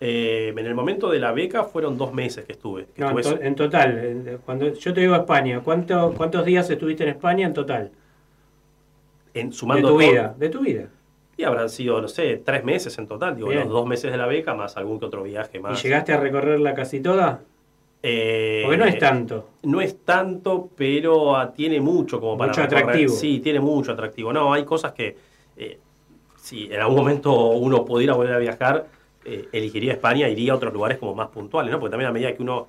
[0.00, 2.86] Eh, en el momento de la beca fueron dos meses que estuve.
[2.94, 6.44] que No, en, estuve to- en total, cuando yo te digo a España, ¿cuánto, ¿cuántos
[6.44, 7.90] días estuviste en España en total?
[9.32, 10.88] en, De sumando tu todo- vida, de tu vida.
[11.36, 13.34] Y habrán sido, no sé, tres meses en total.
[13.34, 13.62] Digo, Bien.
[13.62, 15.78] los dos meses de la beca más algún que otro viaje más.
[15.80, 17.40] ¿Y llegaste a recorrerla casi toda?
[18.02, 19.48] Eh, Porque no es tanto.
[19.64, 22.82] No es tanto, pero ah, tiene mucho como para Mucho recorrer.
[22.84, 23.12] atractivo.
[23.14, 24.32] Sí, tiene mucho atractivo.
[24.32, 25.16] No, hay cosas que,
[25.56, 25.78] eh,
[26.36, 28.86] si en algún momento uno pudiera volver a viajar,
[29.24, 31.80] eh, elegiría España, iría a otros lugares como más puntuales, ¿no?
[31.80, 32.66] Porque también a medida que uno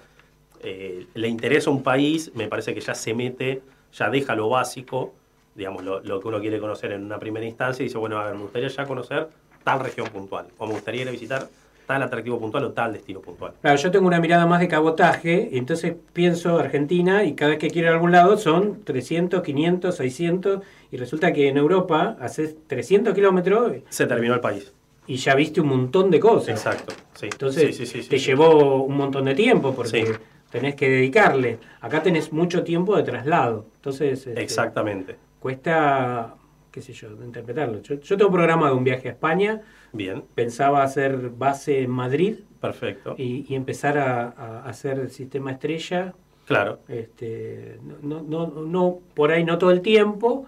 [0.61, 3.61] eh, le interesa un país, me parece que ya se mete,
[3.93, 5.13] ya deja lo básico,
[5.53, 8.25] digamos, lo, lo que uno quiere conocer en una primera instancia y dice, bueno, a
[8.25, 9.29] ver, me gustaría ya conocer
[9.63, 11.47] tal región puntual, o me gustaría ir a visitar
[11.85, 13.53] tal atractivo puntual o tal destino puntual.
[13.61, 17.59] Claro, yo tengo una mirada más de cabotaje, y entonces pienso Argentina y cada vez
[17.59, 22.17] que quiero ir a algún lado son 300, 500, 600 y resulta que en Europa
[22.19, 24.73] haces 300 kilómetros Se terminó el país.
[25.07, 26.49] Y ya viste un montón de cosas.
[26.49, 27.25] Exacto, sí.
[27.31, 30.17] Entonces Sí, sí, sí, sí, te llevó un montón de tiempo porque
[30.49, 31.59] tenés que dedicarle.
[31.81, 33.65] Acá tenés mucho tiempo de traslado.
[33.75, 35.15] Entonces este, Exactamente.
[35.39, 36.35] cuesta,
[36.71, 37.81] qué sé yo, interpretarlo.
[37.81, 39.61] Yo, yo tengo programado un viaje a España.
[39.93, 40.23] Bien.
[40.33, 42.39] Pensaba hacer base en Madrid.
[42.59, 43.15] Perfecto.
[43.17, 46.13] Y, y empezar a, a hacer el sistema estrella.
[46.45, 46.79] Claro.
[46.87, 50.45] Este, no, no, no, no- por ahí no todo el tiempo,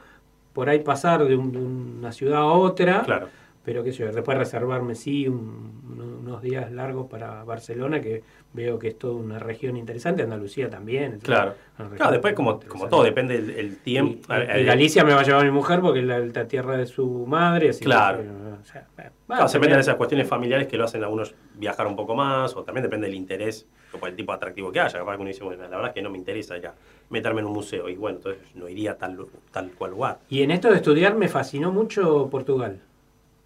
[0.54, 3.04] por ahí pasar de, un- de una ciudad a otra.
[3.04, 3.30] Claro.
[3.68, 8.24] Pero qué sé yo, después reservarme sí un- uno- unos días largos para Barcelona, que
[8.54, 11.20] veo que es toda una región interesante, Andalucía también.
[11.20, 11.54] Claro.
[11.98, 14.26] Claro, después como, como todo, depende del el tiempo.
[14.34, 16.86] Y, y Galicia me va a llevar mi mujer porque es la, la tierra de
[16.86, 17.68] su madre.
[17.72, 18.20] Así que, Claro.
[18.62, 21.36] o sea, Claro, bueno, se depende de esas cuestiones familiares que lo hacen a unos
[21.56, 24.72] viajar un poco más, o también depende del interés, o por el tipo de atractivo
[24.72, 24.98] que haya.
[24.98, 26.74] Capaz que uno dice, bueno, la verdad es que no me interesa ya
[27.10, 29.18] meterme en un museo, y bueno, entonces no iría a tal,
[29.52, 30.20] tal cual lugar.
[30.30, 32.80] Y en esto de estudiar me fascinó mucho Portugal.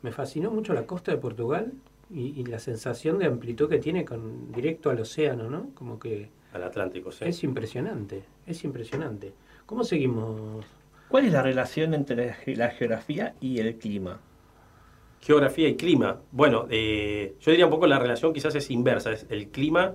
[0.01, 1.71] Me fascinó mucho la costa de Portugal
[2.09, 5.69] y, y la sensación de amplitud que tiene con directo al océano, ¿no?
[5.75, 7.25] Como que Al Atlántico, sí.
[7.25, 9.33] es impresionante, es impresionante.
[9.65, 10.65] ¿Cómo seguimos?
[11.07, 14.19] ¿Cuál es la relación entre la ge- la geografía y el clima?
[15.21, 16.19] Geografía y clima.
[16.31, 19.11] Bueno, eh, yo diría un poco la relación quizás es inversa.
[19.11, 19.93] Es el clima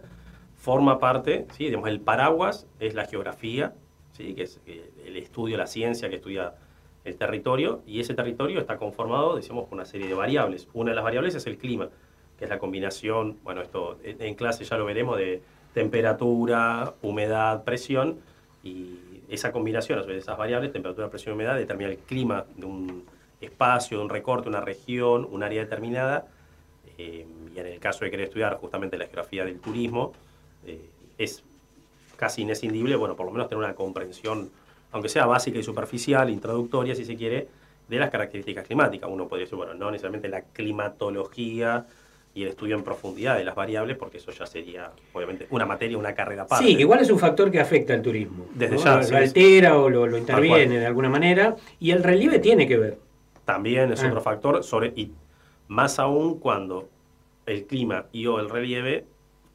[0.54, 1.64] forma parte, ¿sí?
[1.64, 3.74] Digamos, el paraguas es la geografía,
[4.12, 4.34] ¿sí?
[4.34, 6.54] que es eh, el estudio, la ciencia que estudia
[7.06, 10.68] el territorio, y ese territorio está conformado, decíamos, por una serie de variables.
[10.74, 11.88] Una de las variables es el clima,
[12.38, 15.40] que es la combinación, bueno, esto en clase ya lo veremos, de
[15.72, 18.18] temperatura, humedad, presión,
[18.64, 18.98] y
[19.28, 23.04] esa combinación, esas variables, temperatura, presión humedad, determina el clima de un
[23.40, 26.26] espacio, de un recorte, una región, un área determinada.
[26.98, 30.12] Eh, y en el caso de querer estudiar justamente la geografía del turismo,
[30.66, 30.80] eh,
[31.18, 31.44] es
[32.16, 34.50] casi inescindible, bueno, por lo menos tener una comprensión,
[34.96, 37.46] aunque sea básica y superficial, introductoria, si se quiere,
[37.86, 39.08] de las características climáticas.
[39.12, 41.86] Uno podría decir, bueno, no necesariamente la climatología
[42.34, 45.96] y el estudio en profundidad de las variables, porque eso ya sería, obviamente, una materia,
[45.98, 46.64] una carrera aparte.
[46.64, 48.46] Sí, igual es un factor que afecta al turismo.
[48.54, 48.82] Desde ¿no?
[48.84, 49.24] ya, Lo, sí, lo sí.
[49.24, 51.56] altera o lo, interviene de alguna manera.
[51.78, 52.98] Y el relieve tiene que ver.
[53.44, 54.08] También es Ah.
[54.08, 55.12] otro factor, sobre, y
[55.68, 56.88] más aún cuando
[57.44, 59.04] el clima y o el relieve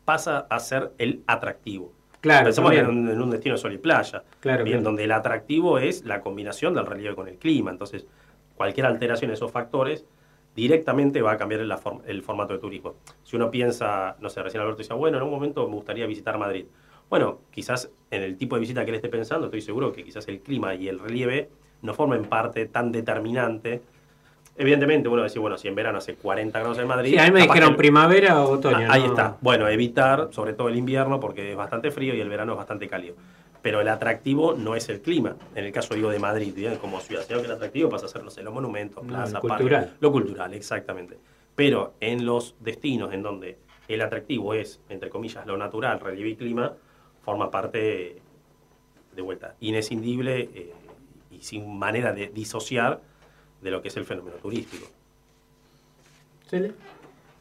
[0.05, 1.91] pasa a ser el atractivo.
[2.21, 4.83] Claro, Pensemos en un, en un destino de sol y playa, Claro, bien, claro.
[4.83, 7.71] donde el atractivo es la combinación del relieve con el clima.
[7.71, 8.05] Entonces,
[8.55, 10.05] cualquier alteración en esos factores
[10.55, 12.95] directamente va a cambiar el formato de turismo.
[13.23, 16.37] Si uno piensa, no sé, recién Alberto decía, bueno, en un momento me gustaría visitar
[16.37, 16.65] Madrid.
[17.09, 20.27] Bueno, quizás en el tipo de visita que él esté pensando, estoy seguro que quizás
[20.27, 21.49] el clima y el relieve
[21.81, 23.81] no formen parte tan determinante.
[24.57, 27.11] Evidentemente, uno dice, bueno, si en verano hace 40 grados en Madrid.
[27.11, 28.85] Sí, a mí me dijeron que- primavera o otoño.
[28.89, 29.07] Ah, ahí ¿no?
[29.09, 29.37] está.
[29.41, 32.87] Bueno, evitar, sobre todo el invierno, porque es bastante frío y el verano es bastante
[32.87, 33.15] cálido.
[33.61, 35.35] Pero el atractivo no es el clima.
[35.55, 38.23] En el caso, digo, de Madrid, como ciudad, sino que el atractivo pasa a ser,
[38.23, 39.57] no sé, los monumentos, No, plazas, lo parques.
[39.57, 39.93] cultural.
[39.99, 41.17] Lo cultural, exactamente.
[41.55, 46.35] Pero en los destinos en donde el atractivo es, entre comillas, lo natural, relieve y
[46.35, 46.73] clima,
[47.23, 48.21] forma parte,
[49.15, 50.73] de vuelta, inescindible eh,
[51.31, 53.01] y sin manera de disociar
[53.61, 54.87] de lo que es el fenómeno turístico.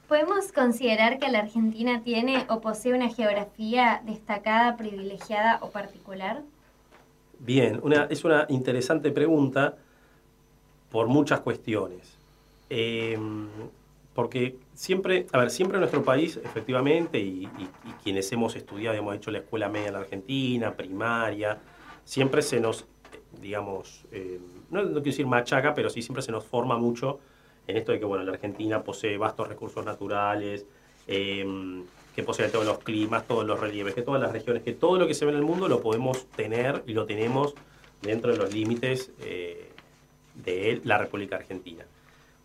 [0.08, 6.42] ¿Podemos considerar que la Argentina tiene o posee una geografía destacada, privilegiada o particular?
[7.38, 9.76] Bien, una, es una interesante pregunta
[10.90, 12.18] por muchas cuestiones.
[12.68, 13.18] Eh,
[14.14, 18.96] porque siempre, a ver, siempre en nuestro país, efectivamente, y, y- y quienes hemos estudiado,
[18.96, 21.58] hemos hecho la escuela media en la Argentina, primaria,
[22.04, 22.86] siempre se nos,
[23.40, 24.40] digamos, eh,
[24.70, 27.20] no, quiero decir machaca, pero sí siempre se nos forma mucho
[27.66, 30.66] en esto de que, bueno, la Argentina posee vastos recursos naturales,
[31.06, 31.44] eh,
[32.14, 35.06] que posee todos los climas, todos los relieves, que todas las regiones, que todo lo
[35.06, 37.54] que se ve en el mundo lo podemos tener y lo tenemos
[38.02, 39.70] dentro de los límites eh,
[40.34, 41.84] de la República Argentina.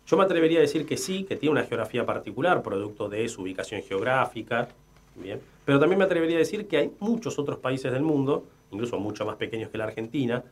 [0.06, 3.42] Yo me atrevería a decir que sí, que tiene una geografía particular, producto de su
[3.42, 4.68] ubicación geográfica,
[5.16, 9.00] bien, pero también me atrevería a decir que hay muchos otros países del mundo, incluso
[9.00, 10.44] mucho más pequeños que la Argentina,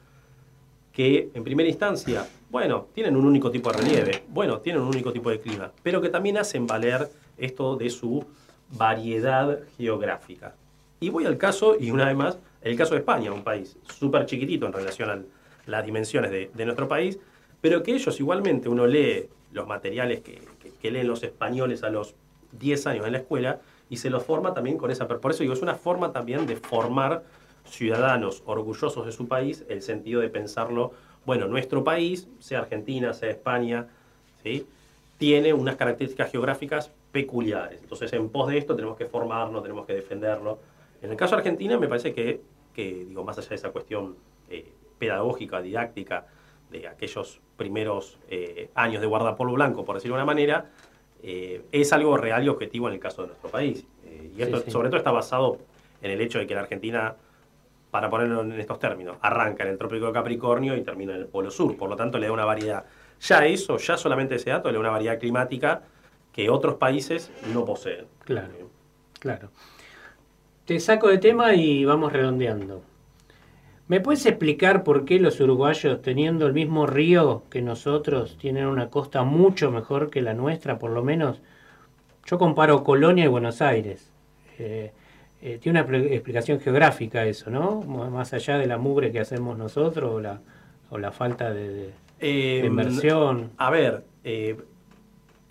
[0.95, 5.13] que en primera instancia, bueno, tienen un único tipo de relieve, bueno, tienen un único
[5.13, 8.25] tipo de clima, pero que también hacen valer esto de su
[8.71, 10.55] variedad geográfica.
[11.01, 14.25] Y voy al caso, y una vez más, el caso de España, un país súper
[14.27, 15.21] chiquitito en relación a
[15.67, 17.19] las dimensiones de, nuestro país,
[17.61, 20.41] pero que ellos igualmente, uno lee los materiales que-
[20.81, 22.15] que leen los españoles a los
[22.53, 25.09] 10 años en la escuela y se los forma también con esa...
[25.09, 27.25] Por eso digo, es una forma también de formar
[27.65, 30.93] ciudadanos orgullosos de su país, el sentido de pensarlo,
[31.27, 33.89] bueno, nuestro país, sea Argentina, sea España,
[34.43, 34.67] ¿sí?
[35.19, 37.81] tiene unas características geográficas peculiares.
[37.83, 40.59] Entonces, en pos de esto tenemos que formarnos, tenemos que defenderlo.
[41.01, 42.41] En el caso de Argentina, me parece que,
[42.75, 44.17] que digo, más allá de esa cuestión
[44.51, 46.27] eh, pedagógica, didáctica,
[46.71, 50.71] de aquellos primeros eh, años de guardapolvo blanco, por decirlo de una manera,
[51.23, 53.87] eh, es algo real y objetivo en el caso de nuestro país.
[54.05, 54.71] Eh, y esto, Sí, sí.
[54.73, 55.59] sobre todo, está basado
[56.03, 57.15] en el hecho de que la Argentina,
[57.95, 61.27] para ponerlo en estos términos, arranca en el Trópico de Capricornio y termina en el
[61.27, 61.77] Polo Sur.
[61.77, 62.87] Por lo tanto, le da una variedad.
[63.21, 65.85] Ya eso, ya solamente ese dato, le da una variedad climática
[66.33, 68.07] que otros países no poseen.
[68.25, 68.69] Claro,
[69.21, 69.51] claro.
[70.65, 72.83] Te saco de tema y vamos redondeando.
[73.87, 78.91] ¿Me puedes explicar por qué los uruguayos, teniendo el mismo río que nosotros, tienen una
[78.91, 81.43] costa mucho mejor que la nuestra, por lo menos?
[82.27, 84.11] Yo comparo Colonia y Buenos Aires.
[84.59, 84.93] Eh,
[85.45, 87.83] eh, tiene una explicación geográfica eso, ¿no?
[87.83, 90.41] Más allá de la mugre que hacemos nosotros o la,
[90.91, 91.91] o la falta de, de-
[92.21, 93.51] Eh, de inversión.
[93.59, 94.57] A ver, eh,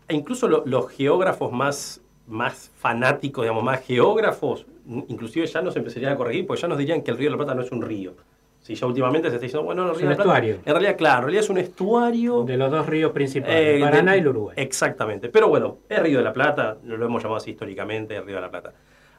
[0.10, 4.66] incluso lo- los geógrafos más, más fanáticos, digamos, más geógrafos,
[5.08, 7.38] inclusive ya nos empezarían a corregir, porque ya nos dirían que el Río de la
[7.38, 8.14] Plata no es un río.
[8.62, 10.38] Si ya últimamente se está diciendo, bueno, el Es Río un de la Plata.
[10.40, 10.62] estuario.
[10.66, 12.44] En realidad, claro, en realidad es un estuario.
[12.44, 14.56] De los dos ríos principales, eh, el Paraná de- y el Uruguay.
[14.58, 15.30] Exactamente.
[15.30, 18.42] Pero bueno, es Río de la Plata, lo hemos llamado así históricamente, el Río de
[18.42, 18.74] la Plata.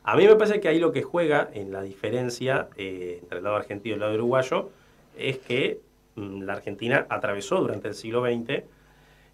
[0.05, 3.45] A mí me parece que ahí lo que juega en la diferencia eh, entre el
[3.45, 4.69] lado argentino y el lado uruguayo
[5.17, 5.81] es que
[6.17, 8.65] mm, la Argentina atravesó durante el siglo XX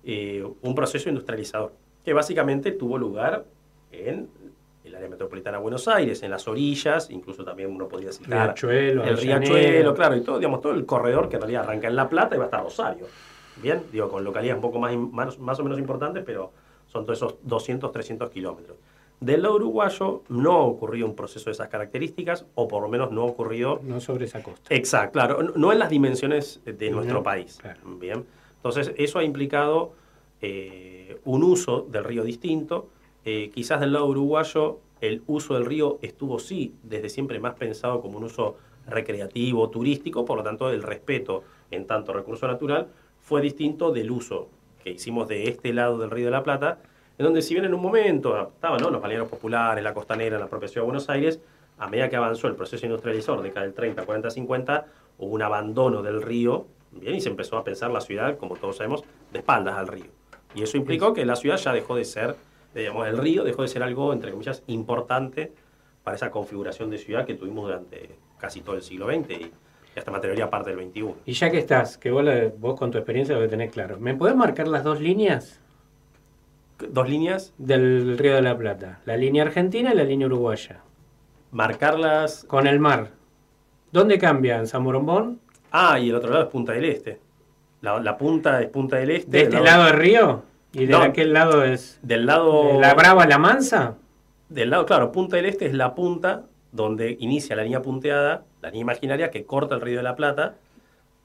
[0.05, 1.73] eh, un proceso industrializador
[2.05, 3.45] que básicamente tuvo lugar
[3.91, 4.29] en
[4.85, 9.05] el área metropolitana de Buenos Aires, en las orillas, incluso también uno podría citar Riachuelo,
[9.05, 9.18] el.
[9.18, 12.37] Riachuelo, claro, y todo, digamos, todo el corredor que en realidad arranca en La Plata
[12.37, 13.07] y va hasta Rosario.
[13.57, 16.53] Bien, digo, con localidades un poco más, más, más o menos importantes, pero
[16.87, 18.79] son todos esos 200, 300 kilómetros.
[19.21, 23.12] Del lado uruguayo no ha ocurrido un proceso de esas características, o por lo menos
[23.12, 24.75] no ha ocurrido No sobre esa costa.
[24.75, 27.59] Exacto, claro, no- en las dimensiones de No, nuestro país.
[28.01, 28.25] Bien,
[28.57, 29.93] entonces eso ha implicado
[30.41, 32.89] eh, un uso del río distinto.
[33.27, 38.01] Eh, quizás del lado uruguayo el uso del río estuvo sí desde siempre más pensado
[38.01, 38.57] como un uso
[38.87, 44.49] recreativo, turístico, por lo tanto el respeto en tanto recurso natural fue distinto del uso
[44.83, 46.79] que hicimos de este lado del río de la Plata,
[47.21, 48.89] en donde si bien en un momento estaban ¿no?
[48.89, 51.39] los balnearios populares, la costanera, la propia ciudad de Buenos Aires,
[51.77, 54.87] a medida que avanzó el proceso industrializador, década del 30, 40, 50,
[55.18, 58.79] hubo un abandono del río, bien, y se empezó a pensar la ciudad, como todos
[58.79, 59.05] sabemos,
[59.35, 60.07] de espaldas al río.
[60.55, 62.37] Y eso implicó que la ciudad ya dejó de ser,
[62.75, 65.53] digamos, el río dejó de ser algo, entre comillas, importante
[66.03, 68.09] para esa configuración de ciudad que tuvimos durante
[68.39, 69.53] casi todo el siglo XX y
[69.99, 71.14] hasta materialidad parte del XXI.
[71.27, 73.99] Y ya que estás, que vos, la- vos con tu experiencia lo que tenés claro,
[74.01, 75.60] ¿me podés marcar las dos líneas?
[76.89, 77.53] ¿Dos líneas?
[77.59, 79.01] Del Río de la Plata.
[79.05, 80.81] La línea argentina y la línea uruguaya.
[81.53, 82.45] Marcarlas.
[82.49, 83.11] Con el mar.
[83.93, 84.66] ¿Dónde cambian?
[84.66, 85.41] ¿San Morombón?
[85.72, 87.20] Ah, y el otro lado es Punta del Este.
[87.81, 89.31] La, la punta es Punta del Este.
[89.31, 90.43] ¿De este lado del río?
[90.72, 90.99] ¿Y de No.
[91.03, 92.74] aquel lado es Del lado...
[92.74, 93.97] de la Brava la Mansa?
[94.49, 98.68] Del lado, claro, Punta del Este es la punta donde inicia la línea punteada, la
[98.70, 100.55] línea imaginaria que corta el Río de la Plata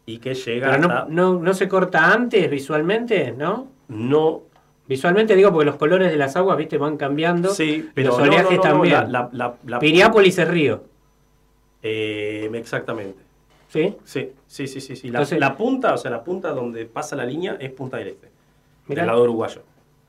[0.08, 1.06] y que llega Pero hasta...
[1.10, 3.68] no, no, no se corta antes visualmente, ¿no?
[3.88, 4.42] No.
[4.88, 7.50] Visualmente digo porque los colores de las aguas, viste, van cambiando.
[7.50, 9.12] Sí, pero los no, oleajes no, no, también.
[9.12, 9.30] la-
[9.66, 10.84] la- Piriápolis es río.
[11.82, 13.24] Eh, exactamente.
[13.68, 13.96] ¿Sí?
[14.04, 15.08] Sí, sí, sí, sí.
[15.08, 18.30] Entonces- la punta, o sea, la punta donde pasa la línea es Punta del Este.
[18.88, 19.02] Mirá.
[19.02, 19.62] Del lado uruguayo.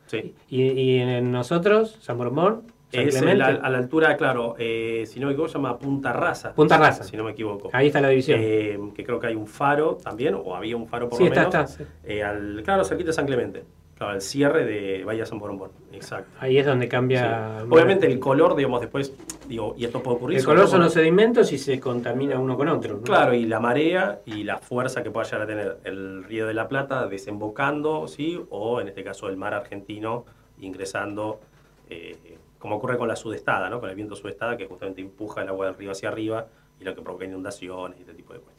[0.07, 0.35] Sí.
[0.49, 2.63] Y, y en nosotros, San Morombón,
[2.93, 6.13] San Es el- a, la altura, claro, eh, si no me equivoco, se llama Punta
[6.13, 6.55] Raza.
[6.55, 7.03] Punta Raza.
[7.03, 7.69] Si no me equivoco.
[7.73, 8.39] Ahí está la división.
[8.41, 11.31] Eh, que creo que hay un faro también, o había un faro por Sí, lo
[11.31, 11.71] está, menos.
[11.73, 11.91] está, sí.
[12.05, 13.65] Eh, al, claro, cerquita de San Clemente.
[13.97, 15.71] Claro, al cierre de Bahía San Borombón.
[15.91, 16.31] Exacto.
[16.39, 17.61] Ahí es donde cambia.
[17.61, 17.67] Sí.
[17.71, 19.15] Obviamente el color, digamos, después,
[19.49, 20.39] digo, y esto puede ocurrir.
[20.39, 22.97] El color son los sedimentos y se contamina uno con otro.
[22.97, 23.03] ¿no?
[23.03, 26.53] Claro, y la marea y la fuerza que pueda llegar a tener el Río de
[26.53, 28.39] la Plata desembocando, ¿sí?
[28.51, 30.27] O en este caso el mar argentino
[30.59, 31.41] ingresando,
[31.89, 33.81] eh, como ocurre con la sudestada, ¿no?
[33.81, 36.95] Con el viento sudestada que justamente empuja el agua del río hacia arriba y lo
[36.95, 38.56] que provoca inundaciones y este tipo de cuestiones.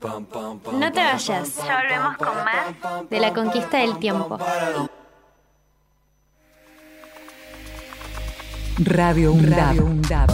[0.00, 2.74] No te vayas, ya volvemos con más
[3.10, 4.38] de la conquista del tiempo.
[8.78, 10.30] Radio UNDAB.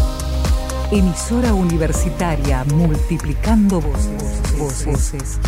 [0.93, 4.57] Emisora universitaria multiplicando voces.
[4.57, 5.41] voces.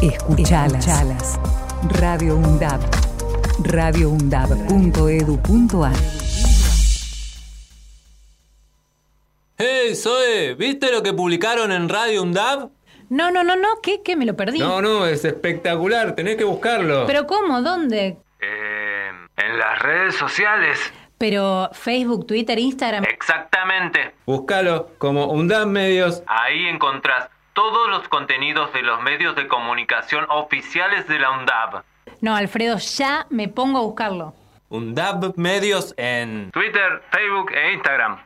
[0.00, 1.38] Escuchalas.
[2.00, 2.80] Radio UNDAB.
[3.58, 6.25] radioundab.edu.ar
[9.96, 12.70] Zoe, ¿viste lo que publicaron en Radio UNDAB?
[13.08, 14.02] No, no, no, no, ¿qué?
[14.02, 14.16] ¿Qué?
[14.16, 14.58] Me lo perdí.
[14.58, 17.06] No, no, es espectacular, tenés que buscarlo.
[17.06, 17.62] ¿Pero cómo?
[17.62, 18.16] ¿Dónde?
[18.40, 20.78] Eh, en las redes sociales.
[21.18, 23.04] Pero Facebook, Twitter, Instagram.
[23.04, 24.14] Exactamente.
[24.26, 26.22] Búscalo como UNDAB Medios.
[26.26, 31.82] Ahí encontrás todos los contenidos de los medios de comunicación oficiales de la UNDAB.
[32.20, 34.34] No, Alfredo, ya me pongo a buscarlo.
[34.68, 38.25] UNDAB Medios en Twitter, Facebook e Instagram.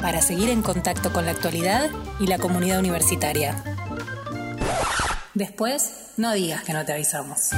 [0.00, 3.62] para seguir en contacto con la actualidad y la comunidad universitaria.
[5.34, 7.50] Después, no digas que no te avisamos.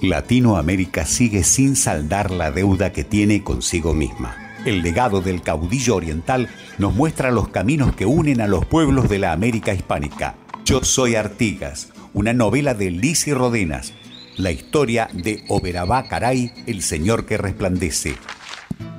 [0.00, 4.36] Latinoamérica sigue sin saldar la deuda que tiene consigo misma.
[4.64, 9.18] El legado del caudillo oriental nos muestra los caminos que unen a los pueblos de
[9.18, 10.34] la América hispánica.
[10.64, 13.92] Yo soy Artigas, una novela de Lisi Rodenas,
[14.36, 18.16] la historia de Oberabá Caray, el señor que resplandece.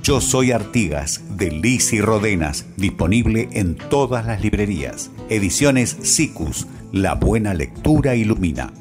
[0.04, 5.12] Yo soy Artigas, de Lisi Rodenas, disponible en todas las librerías.
[5.30, 8.74] Ediciones SICUS, la buena lectura ilumina.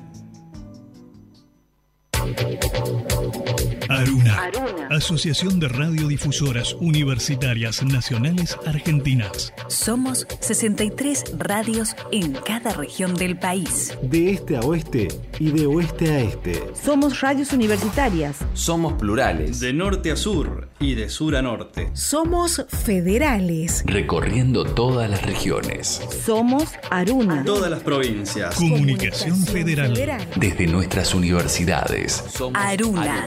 [3.88, 4.50] Aruna.
[4.90, 9.52] Asociación de Radiodifusoras Universitarias Nacionales Argentinas.
[9.68, 13.96] Somos 63 radios en cada región del país.
[14.02, 16.62] De este a oeste y de oeste a este.
[16.74, 18.38] Somos radios universitarias.
[18.54, 19.60] Somos plurales.
[19.60, 21.90] De norte a sur y de sur a norte.
[21.94, 23.84] Somos federales.
[23.86, 26.00] Recorriendo todas las regiones.
[26.24, 27.44] Somos Aruna.
[27.44, 28.54] Todas las provincias.
[28.56, 29.94] Comunicación Federal.
[30.36, 32.24] Desde nuestras universidades.
[32.54, 33.26] Aruna.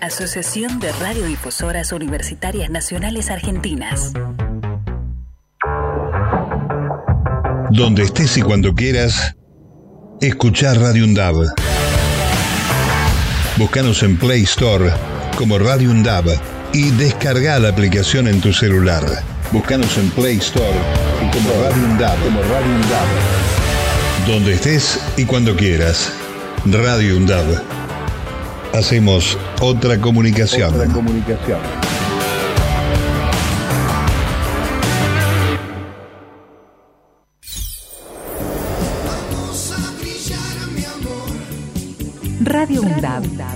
[0.00, 4.12] Asociación de Radiodifusoras Universitarias Nacionales Argentinas.
[7.70, 9.36] Donde estés y cuando quieras,
[10.20, 11.46] escuchar Radio UNDAB.
[13.56, 14.92] Búscanos en Play Store
[15.36, 19.04] como Radio UNDAB y descarga la aplicación en tu celular.
[19.52, 20.68] Búscanos en Play Store
[21.32, 22.18] como Radio UNDAB.
[22.24, 24.26] Como Radio UNDAB.
[24.26, 26.12] Donde estés y cuando quieras.
[26.66, 27.62] Radio UNDAB.
[28.74, 30.74] Hacemos otra comunicación.
[30.74, 31.60] Otra comunicación.
[42.40, 43.53] Radio UNDAB.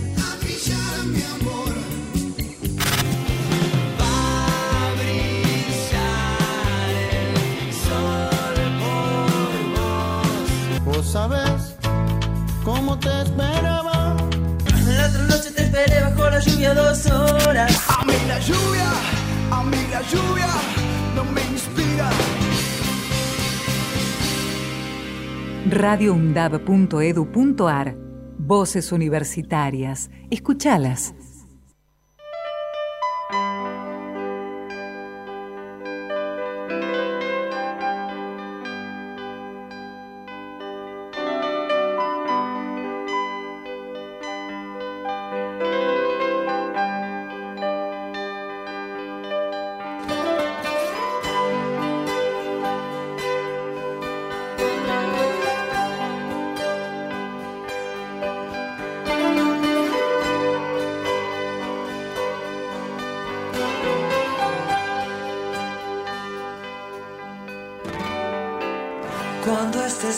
[25.78, 27.96] radioundab.edu.ar
[28.40, 30.10] Voces universitarias.
[30.30, 31.12] Escuchalas.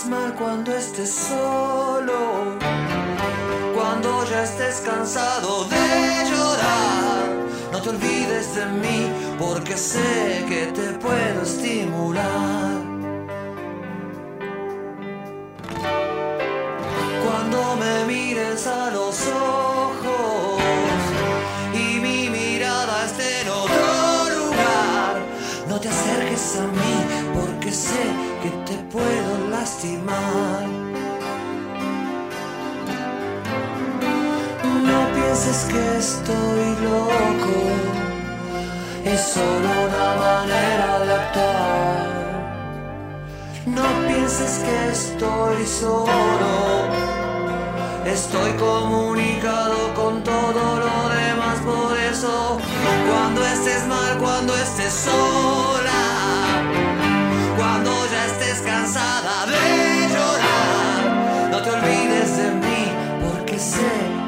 [0.08, 2.56] Mal, cuando estés solo,
[3.74, 7.28] cuando ya estés cansado de llorar,
[7.70, 12.69] no te olvides de mí porque sé que te puedo estimular.
[39.34, 42.08] solo una manera de actuar.
[43.66, 46.54] No pienses que estoy solo,
[48.04, 52.58] estoy comunicado con todo lo demás, por eso
[53.08, 56.02] cuando estés mal, cuando estés sola,
[57.56, 62.82] cuando ya estés cansada de llorar, no te olvides de mí
[63.22, 64.19] porque sé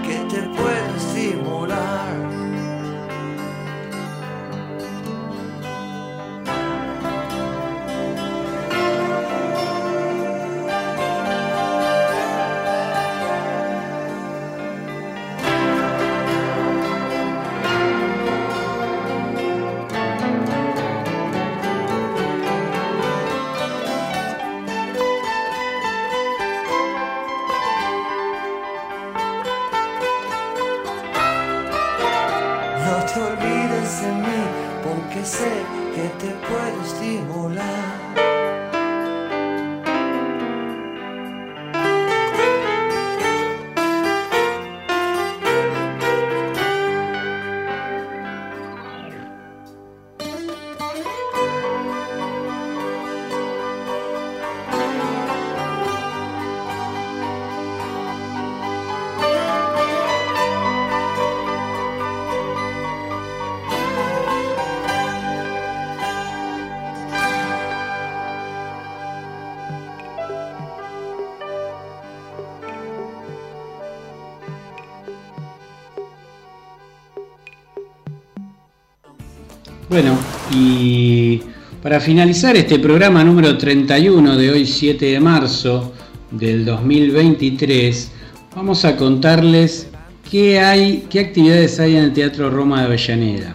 [79.93, 80.16] Bueno,
[80.51, 81.43] y
[81.82, 85.93] para finalizar este programa número 31 de hoy 7 de marzo
[86.30, 88.11] del 2023,
[88.57, 89.90] vamos a contarles
[90.30, 93.55] qué hay, qué actividades hay en el Teatro Roma de Avellaneda.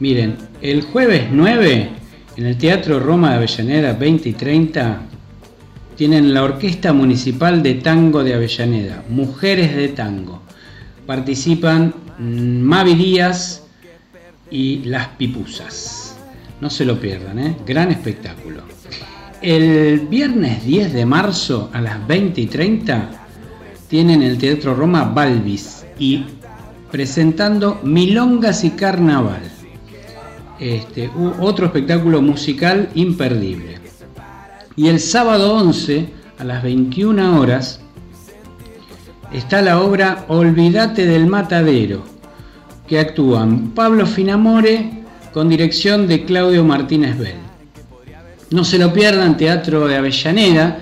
[0.00, 1.88] Miren, el jueves 9
[2.36, 5.00] en el Teatro Roma de Avellaneda 20 y 30
[5.96, 10.42] tienen la Orquesta Municipal de Tango de Avellaneda, Mujeres de Tango.
[11.06, 13.63] Participan mm, Mavi Díaz
[14.54, 16.16] y Las Pipusas.
[16.60, 17.56] No se lo pierdan, ¿eh?
[17.66, 18.62] gran espectáculo.
[19.42, 23.10] El viernes 10 de marzo a las 20 y 30
[23.88, 26.24] tienen el Teatro Roma Balvis y
[26.92, 29.42] presentando Milongas y Carnaval.
[30.60, 33.80] Este, otro espectáculo musical imperdible.
[34.76, 37.80] Y el sábado 11 a las 21 horas
[39.32, 42.13] está la obra Olvídate del Matadero,
[42.86, 44.90] que actúan Pablo Finamore
[45.32, 47.36] con dirección de Claudio Martínez Bell.
[48.50, 50.78] No se lo pierdan, Teatro de Avellaneda,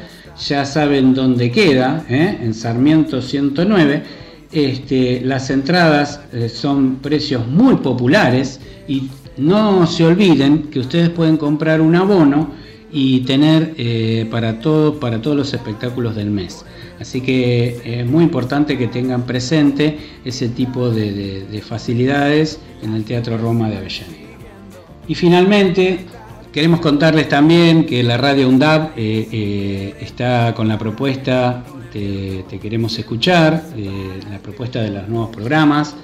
[0.46, 2.38] ya saben dónde queda, ¿eh?
[2.42, 4.02] en Sarmiento 109.
[4.50, 11.38] Este, las entradas eh, son precios muy populares y no se olviden que ustedes pueden
[11.38, 12.50] comprar un abono
[12.92, 16.64] y tener eh, para, todo, para todos los espectáculos del mes.
[17.00, 22.94] Así que es muy importante que tengan presente ese tipo de, de- de facilidades en
[22.94, 24.18] el Teatro Roma de Avellaneda.
[25.08, 26.00] Y finalmente,
[26.52, 32.58] queremos contarles también que la radio UNDAB eh, eh, está con la propuesta de Te
[32.58, 35.96] Queremos Escuchar, eh, la propuesta de los nuevos programas.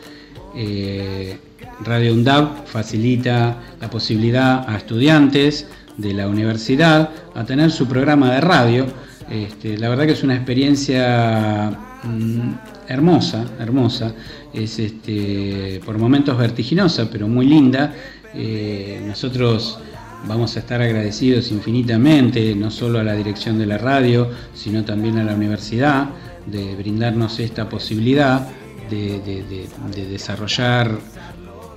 [0.57, 1.37] Eh,
[1.85, 5.69] radio UNDAB facilita la posibilidad a estudiantes
[5.99, 8.87] de la universidad a tener su programa de radio.
[9.31, 11.71] Este, la verdad que es una experiencia
[12.05, 12.53] mm,
[12.89, 14.15] hermosa, hermosa.
[14.55, 17.93] Es este, por momentos vertiginosa, pero muy linda.
[18.35, 19.79] Eh, nosotros
[20.27, 25.19] vamos a estar agradecidos infinitamente, no solo a la dirección de la radio, sino también
[25.19, 26.09] a la universidad,
[26.47, 28.49] de brindarnos esta posibilidad
[28.89, 30.91] de, de- de- de desarrollar,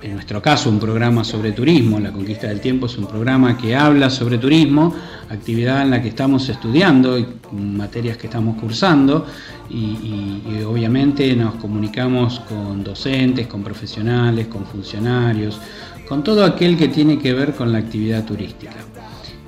[0.02, 2.00] en nuestro caso, un programa sobre turismo.
[2.00, 4.94] La Conquista del Tiempo es un programa que habla sobre turismo,
[5.30, 9.26] actividad en la que estamos estudiando y materias que estamos cursando
[9.70, 15.60] y, obviamente nos comunicamos con docentes, con profesionales, con funcionarios,
[16.08, 18.76] con todo aquel que tiene que ver con la actividad turística.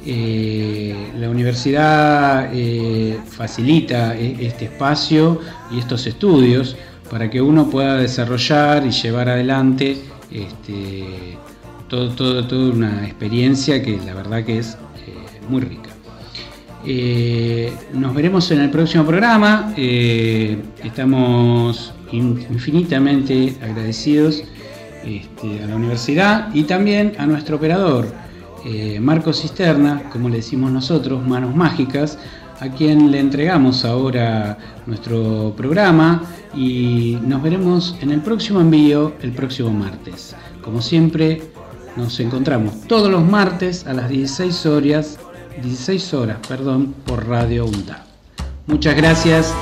[0.07, 5.41] Eh, la universidad eh, facilita e- este espacio
[5.71, 6.77] y estos estudios
[7.11, 11.37] para que uno pueda desarrollar y llevar adelante este,
[11.89, 14.75] todo, todo- toda una experiencia que la verdad que es
[15.07, 15.15] eh,
[15.49, 15.91] muy rica.
[16.87, 19.73] Eh, nos veremos en el próximo programa.
[19.77, 24.43] Eh, estamos in- infinitamente agradecidos
[25.05, 28.13] este, a la universidad y también a nuestro operador,
[28.67, 32.19] eh, Marco Cisterna, como le decimos nosotros, Manos Mágicas,
[32.61, 36.23] a quien le entregamos ahora nuestro programa
[36.55, 40.35] y nos veremos en el próximo envío el próximo martes.
[40.63, 41.43] Como siempre,
[41.97, 45.19] nos encontramos todos los martes a las 16 horas,
[45.63, 48.05] 16 horas, perdón, por Radio UNDA.
[48.67, 49.55] Muchas gracias.